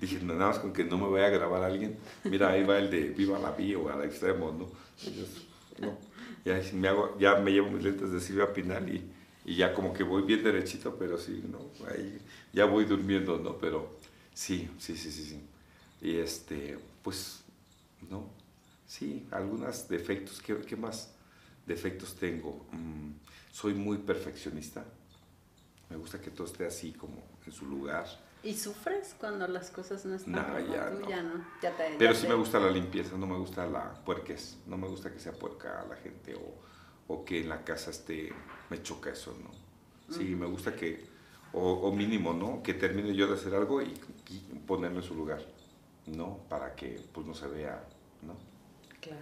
[0.00, 1.96] Dije, nada más con que no me vaya a grabar alguien.
[2.24, 4.70] Mira, ahí va el de Viva la Vía o al extremo, ¿no?
[5.78, 5.98] no.
[6.44, 9.04] Ya, me hago, ya me llevo mis lentes de Silvia Pinal y,
[9.44, 11.60] y ya como que voy bien derechito, pero sí, ¿no?
[11.88, 12.18] Ahí
[12.52, 13.56] ya voy durmiendo, ¿no?
[13.58, 13.96] Pero
[14.34, 15.40] sí, sí, sí, sí, sí.
[16.00, 17.44] Y este, pues,
[18.10, 18.41] ¿no?
[18.92, 20.42] Sí, algunos defectos.
[20.42, 21.14] ¿Qué, más
[21.64, 22.66] defectos tengo?
[22.72, 23.12] Mm,
[23.50, 24.84] soy muy perfeccionista.
[25.88, 27.14] Me gusta que todo esté así como
[27.46, 28.04] en su lugar.
[28.42, 31.08] ¿Y sufres cuando las cosas no están no, ya, no.
[31.08, 31.42] Ya no.
[31.98, 34.58] Pero sí me gusta la limpieza, no me gusta la puerques.
[34.66, 36.34] No me gusta que sea puerca la gente
[37.08, 38.30] o, que en la casa esté...
[38.68, 40.14] Me choca eso, ¿no?
[40.14, 41.02] Sí, me gusta que...
[41.54, 42.62] O, mínimo, ¿no?
[42.62, 43.94] Que termine yo de hacer algo y,
[44.28, 45.42] y ponerlo en su lugar,
[46.08, 46.40] ¿no?
[46.50, 47.82] Para que pues no se vea.
[49.02, 49.20] Claro.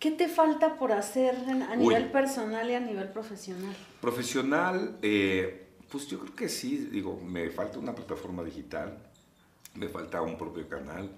[0.00, 3.74] ¿Qué te falta por hacer a nivel personal y a nivel profesional?
[4.00, 8.96] Profesional, eh, pues yo creo que sí, digo, me falta una plataforma digital,
[9.74, 11.10] me falta un propio canal,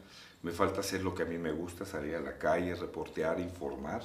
[0.42, 4.02] me falta hacer lo que a mí me gusta, salir a la calle, reportear, informar,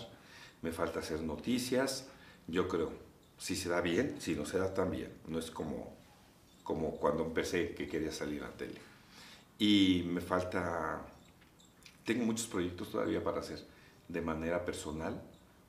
[0.62, 2.08] me falta hacer noticias,
[2.48, 2.92] yo creo,
[3.38, 5.96] si se da bien, si no se da tan bien, no es como,
[6.64, 8.80] como cuando empecé que quería salir a la tele.
[9.60, 11.06] Y me falta
[12.06, 13.64] tengo muchos proyectos todavía para hacer
[14.08, 15.22] de manera personal,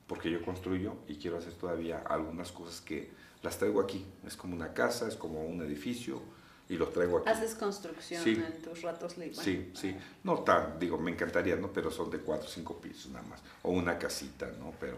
[0.07, 3.09] porque yo construyo y quiero hacer todavía algunas cosas que
[3.41, 4.05] las traigo aquí.
[4.25, 6.21] Es como una casa, es como un edificio
[6.69, 7.29] y los traigo aquí.
[7.29, 9.37] ¿Haces construcción en tus ratos libres?
[9.37, 9.95] Sí, sí.
[10.23, 11.71] No tan, digo, me encantaría, ¿no?
[11.71, 13.41] Pero son de cuatro o cinco pisos nada más.
[13.63, 14.73] O una casita, ¿no?
[14.79, 14.97] Pero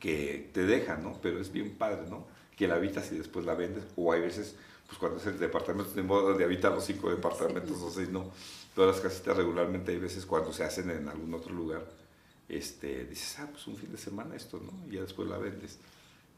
[0.00, 1.18] que te deja, ¿no?
[1.20, 2.26] Pero es bien padre, ¿no?
[2.56, 3.84] Que la habitas y después la vendes.
[3.96, 4.56] O hay veces,
[4.86, 8.30] pues cuando es el departamento de moda de habitar los cinco departamentos o seis, no
[8.76, 11.82] todas las casitas regularmente hay veces cuando se hacen en algún otro lugar,
[12.46, 14.70] este, dices, ah, pues un fin de semana esto, ¿no?
[14.86, 15.78] Y ya después la vendes.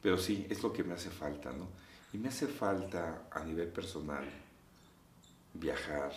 [0.00, 1.66] Pero sí, es lo que me hace falta, ¿no?
[2.12, 4.24] Y me hace falta a nivel personal
[5.52, 6.12] viajar,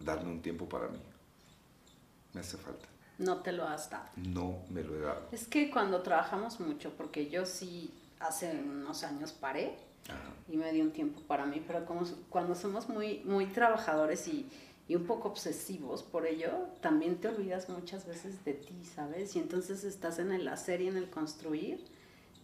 [0.00, 1.00] darme un tiempo para mí.
[2.34, 2.86] Me hace falta.
[3.16, 4.10] No te lo has dado.
[4.16, 5.28] No me lo he dado.
[5.32, 9.78] Es que cuando trabajamos mucho, porque yo sí hace unos años paré,
[10.48, 14.46] y me dio un tiempo para mí, pero como cuando somos muy, muy trabajadores y,
[14.88, 16.50] y, un poco obsesivos por ello,
[16.80, 19.34] también te olvidas muchas veces de ti, ¿sabes?
[19.36, 21.84] Y entonces estás en el hacer y en el construir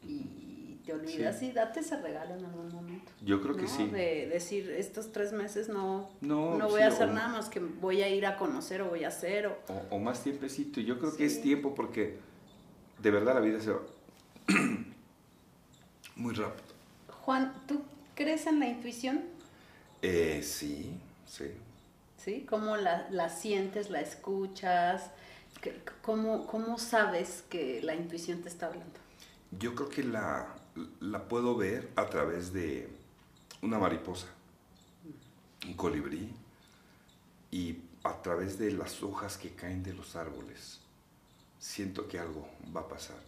[0.02, 0.52] y
[0.84, 3.12] te olvidas y date ese regalo en algún momento.
[3.24, 3.86] Yo creo que sí.
[3.86, 8.02] De decir, estos tres meses no, no, no voy a hacer nada más que voy
[8.02, 9.46] a ir a conocer o voy a hacer.
[9.46, 9.56] O,
[9.90, 10.80] o, más tiempecito.
[10.80, 12.18] Yo creo que es tiempo porque
[13.00, 13.80] de verdad la vida se va
[16.16, 16.71] muy rápido.
[17.24, 17.82] Juan, ¿tú
[18.14, 19.22] crees en la intuición?
[20.02, 21.52] Eh, sí, sí.
[22.16, 22.46] ¿sí?
[22.48, 25.10] ¿Cómo la, la sientes, la escuchas?
[26.02, 28.98] ¿Cómo, ¿Cómo sabes que la intuición te está hablando?
[29.58, 30.48] Yo creo que la,
[31.00, 32.88] la puedo ver a través de
[33.60, 34.26] una mariposa,
[35.66, 36.32] un colibrí,
[37.52, 40.80] y a través de las hojas que caen de los árboles.
[41.60, 43.20] Siento que algo va a pasar.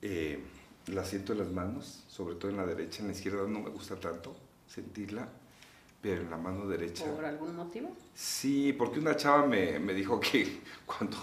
[0.00, 0.42] Eh,
[0.86, 3.70] la siento en las manos, sobre todo en la derecha, en la izquierda no me
[3.70, 4.34] gusta tanto
[4.66, 5.28] sentirla,
[6.00, 7.04] pero en la mano derecha.
[7.14, 7.94] ¿Por algún motivo?
[8.14, 11.16] Sí, porque una chava me, me dijo que cuando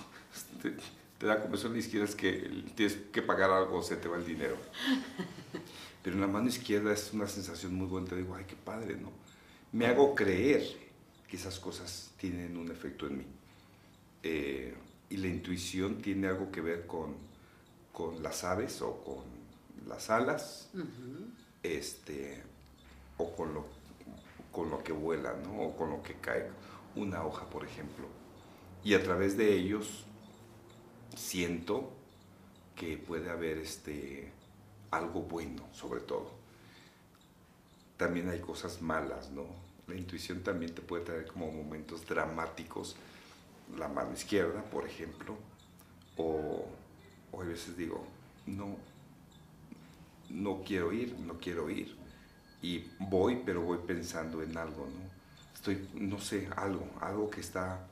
[0.61, 0.73] te,
[1.17, 4.17] te da comezón en la izquierda es que tienes que pagar algo, se te va
[4.17, 4.55] el dinero.
[6.03, 8.95] Pero en la mano izquierda es una sensación muy buena, te digo, ay, qué padre,
[8.95, 9.11] ¿no?
[9.73, 10.63] Me hago creer
[11.27, 13.25] que esas cosas tienen un efecto en mí.
[14.23, 14.73] Eh,
[15.09, 17.15] y la intuición tiene algo que ver con,
[17.91, 19.38] con las aves o con
[19.89, 20.69] las alas,
[21.63, 22.43] este,
[23.17, 23.65] o con lo,
[24.51, 25.61] con lo que vuela, ¿no?
[25.61, 26.49] o con lo que cae
[26.95, 28.07] una hoja, por ejemplo.
[28.83, 30.05] Y a través de ellos
[31.15, 31.91] siento
[32.75, 34.31] que puede haber este,
[34.91, 36.31] algo bueno, sobre todo.
[37.97, 39.45] También hay cosas malas, ¿no?
[39.87, 42.95] La intuición también te puede traer como momentos dramáticos,
[43.75, 45.35] la mano izquierda, por ejemplo,
[46.15, 46.65] o,
[47.31, 48.05] o a veces digo,
[48.45, 48.77] no,
[50.29, 51.95] no quiero ir, no quiero ir.
[52.61, 55.09] Y voy, pero voy pensando en algo, ¿no?
[55.53, 57.85] Estoy, no sé, algo, algo que está,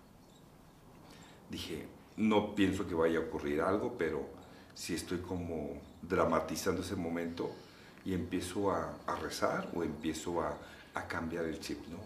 [1.49, 1.85] dije,
[2.15, 4.25] no pienso que vaya a ocurrir algo, pero
[4.73, 7.51] sí estoy como dramatizando ese momento
[8.05, 10.57] y empiezo a, rezar o empiezo a,
[11.07, 11.99] cambiar el chip, ¿no?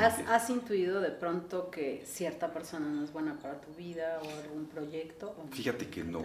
[0.00, 4.66] ¿Has, intuido de pronto que cierta persona no es buena para tu vida o algún
[4.66, 5.34] proyecto?
[5.50, 6.22] Fíjate que no.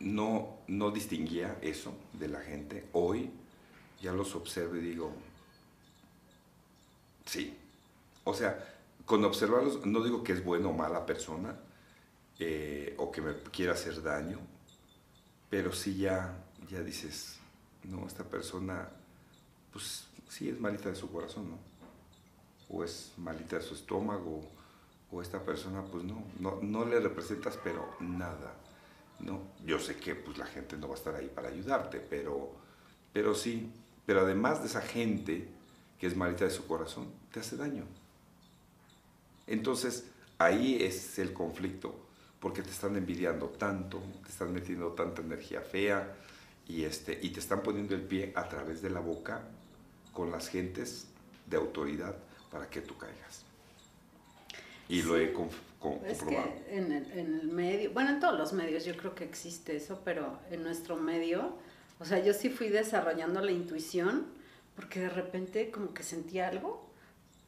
[0.00, 2.88] No, no distinguía eso de la gente.
[2.92, 3.30] Hoy
[4.00, 5.12] ya los observo y digo,
[7.26, 7.56] sí.
[8.24, 11.56] O sea, con observarlos, no digo que es buena o mala persona
[12.38, 14.38] eh, o que me quiera hacer daño,
[15.50, 17.38] pero sí ya, ya dices,
[17.84, 18.88] no, esta persona,
[19.72, 21.58] pues sí es malita de su corazón, ¿no?
[22.68, 24.48] O es malita de su estómago,
[25.10, 28.54] o esta persona, pues no, no, no le representas, pero nada.
[29.20, 32.52] No, yo sé que pues la gente no va a estar ahí para ayudarte, pero,
[33.12, 33.70] pero sí,
[34.06, 35.48] pero además de esa gente
[35.98, 37.84] que es malita de su corazón, te hace daño.
[39.46, 40.06] Entonces,
[40.38, 41.94] ahí es el conflicto,
[42.40, 46.16] porque te están envidiando tanto, te están metiendo tanta energía fea
[46.66, 49.42] y, este, y te están poniendo el pie a través de la boca
[50.12, 51.06] con las gentes
[51.46, 52.16] de autoridad
[52.50, 53.44] para que tú caigas.
[54.88, 55.32] Y lo he
[56.06, 59.24] Es que en el, en el medio, bueno, en todos los medios yo creo que
[59.24, 61.56] existe eso, pero en nuestro medio,
[61.98, 64.26] o sea, yo sí fui desarrollando la intuición
[64.76, 66.90] porque de repente como que sentía algo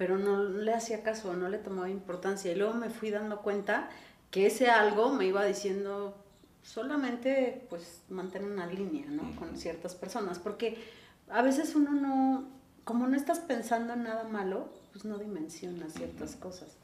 [0.03, 2.51] pero no le hacía caso, no le tomaba importancia.
[2.51, 3.89] Y luego me fui dando cuenta
[4.33, 6.17] que ese algo me iba diciendo
[6.65, 9.37] solamente pues mantener una línea, ¿no?
[9.37, 10.77] Con ciertas personas, porque
[11.29, 12.49] a veces uno no,
[12.83, 16.77] como no estás pensando en nada malo, pues no dimensiona ciertas cosas.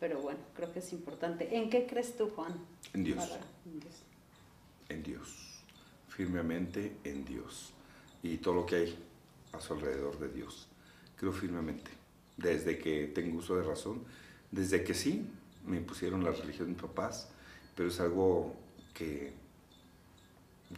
[0.00, 1.56] Pero bueno, creo que es importante.
[1.56, 2.54] ¿En qué crees tú, Juan?
[2.94, 3.22] En Dios.
[3.66, 3.94] en Dios.
[4.88, 5.62] En Dios.
[6.08, 7.72] Firmemente en Dios.
[8.22, 8.98] Y todo lo que hay
[9.52, 10.66] a su alrededor de Dios.
[11.16, 11.90] Creo firmemente
[12.36, 14.02] desde que tengo uso de razón,
[14.50, 15.28] desde que sí,
[15.66, 17.28] me impusieron la religión de mis papás,
[17.76, 18.54] pero es algo
[18.94, 19.32] que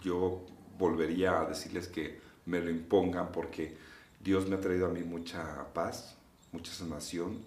[0.02, 0.44] yo
[0.78, 3.76] volvería a decirles que me lo impongan porque
[4.20, 6.16] Dios me ha traído a mí mucha paz,
[6.50, 7.38] mucha sanación,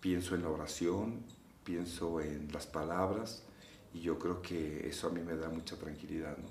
[0.00, 1.22] pienso en la oración,
[1.64, 3.42] pienso en las palabras
[3.92, 6.48] y yo creo que eso a mí me da mucha tranquilidad, ¿no?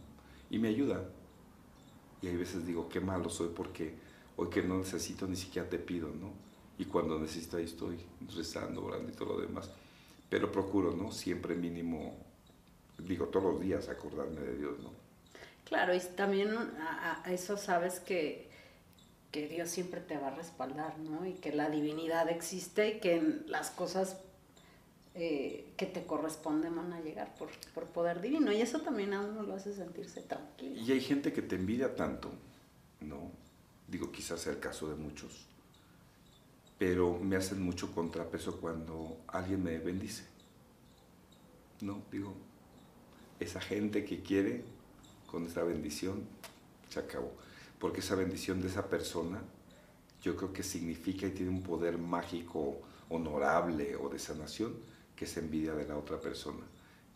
[0.50, 1.04] Y me ayuda.
[2.22, 3.96] Y hay veces digo, qué malo soy porque
[4.36, 6.48] hoy que no necesito ni siquiera te pido, ¿no?
[6.78, 7.98] y cuando necesito ahí estoy
[8.36, 9.70] rezando, orando y todo lo demás.
[10.30, 11.12] Pero procuro, ¿no?
[11.12, 12.16] Siempre mínimo,
[13.00, 14.92] digo, todos los días acordarme de Dios, ¿no?
[15.66, 18.47] Claro, y también a, eso sabes que,
[19.32, 21.26] que Dios siempre te va a respaldar, ¿no?
[21.26, 24.18] Y que la divinidad existe y que las cosas
[25.16, 28.52] eh, que te corresponden van a llegar por, por poder divino.
[28.52, 30.82] Y eso también a uno lo hace sentirse tranquilo.
[30.82, 32.32] Y hay gente que te envidia tanto,
[33.02, 33.32] ¿no?
[33.88, 35.48] Digo, quizás sea el caso de muchos,
[36.78, 40.24] pero me hacen mucho contrapeso cuando alguien me bendice.
[41.82, 42.34] No, digo,
[43.40, 44.64] esa gente que quiere
[45.28, 46.24] con esa bendición,
[46.90, 47.32] se acabó.
[47.80, 49.42] Porque esa bendición de esa persona,
[50.22, 54.74] yo creo que significa y tiene un poder mágico, honorable o de sanación,
[55.16, 56.66] que es envidia de la otra persona,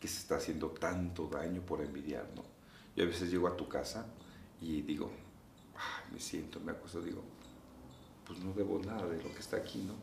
[0.00, 2.42] que se está haciendo tanto daño por envidiar, ¿no?
[2.96, 4.06] Yo a veces llego a tu casa
[4.60, 5.10] y digo,
[6.12, 7.22] me siento, me acuesto, digo,
[8.26, 9.94] pues no debo nada de lo que está aquí, ¿no?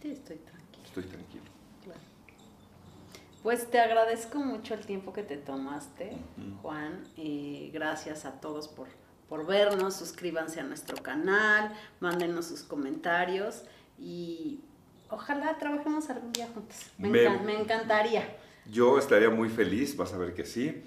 [0.00, 0.84] Sí, estoy tranquilo.
[0.84, 1.55] Estoy tranquilo.
[3.46, 6.16] Pues te agradezco mucho el tiempo que te tomaste,
[6.62, 8.88] Juan, y gracias a todos por,
[9.28, 13.62] por vernos, suscríbanse a nuestro canal, mándenos sus comentarios
[14.00, 14.58] y
[15.10, 16.90] ojalá trabajemos algún día juntos.
[16.98, 18.36] Me, me encantaría.
[18.68, 20.82] Yo estaría muy feliz, vas a ver que sí.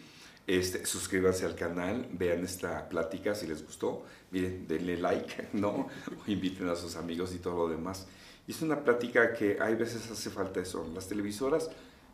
[0.46, 5.88] Este, suscríbanse al canal, vean esta plática si les gustó, miren, denle like, ¿no?
[6.28, 8.06] inviten a sus amigos y todo lo demás.
[8.48, 10.86] Y es una plática que hay veces hace falta eso.
[10.94, 11.70] Las televisoras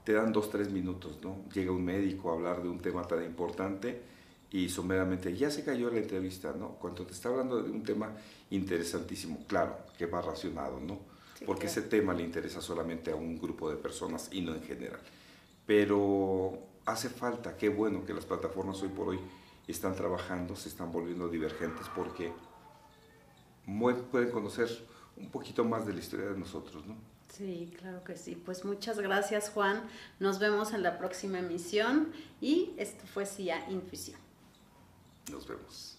[0.05, 1.43] te dan dos, tres minutos, ¿no?
[1.51, 4.01] Llega un médico a hablar de un tema tan importante
[4.51, 6.75] y someramente ya se cayó la entrevista, ¿no?
[6.75, 8.11] Cuando te está hablando de un tema
[8.51, 10.99] interesantísimo, claro, que va racionado, ¿no?
[11.45, 14.99] Porque ese tema le interesa solamente a un grupo de personas y no en general.
[15.65, 19.19] Pero hace falta, qué bueno que las plataformas hoy por hoy
[19.67, 22.31] están trabajando, se están volviendo divergentes porque
[24.11, 24.69] pueden conocer
[25.17, 27.14] un poquito más de la historia de nosotros, ¿no?
[27.29, 28.35] Sí, claro que sí.
[28.35, 29.83] Pues muchas gracias, Juan.
[30.19, 34.19] Nos vemos en la próxima emisión y esto fue CIA Infusión.
[35.31, 35.94] Nos vemos.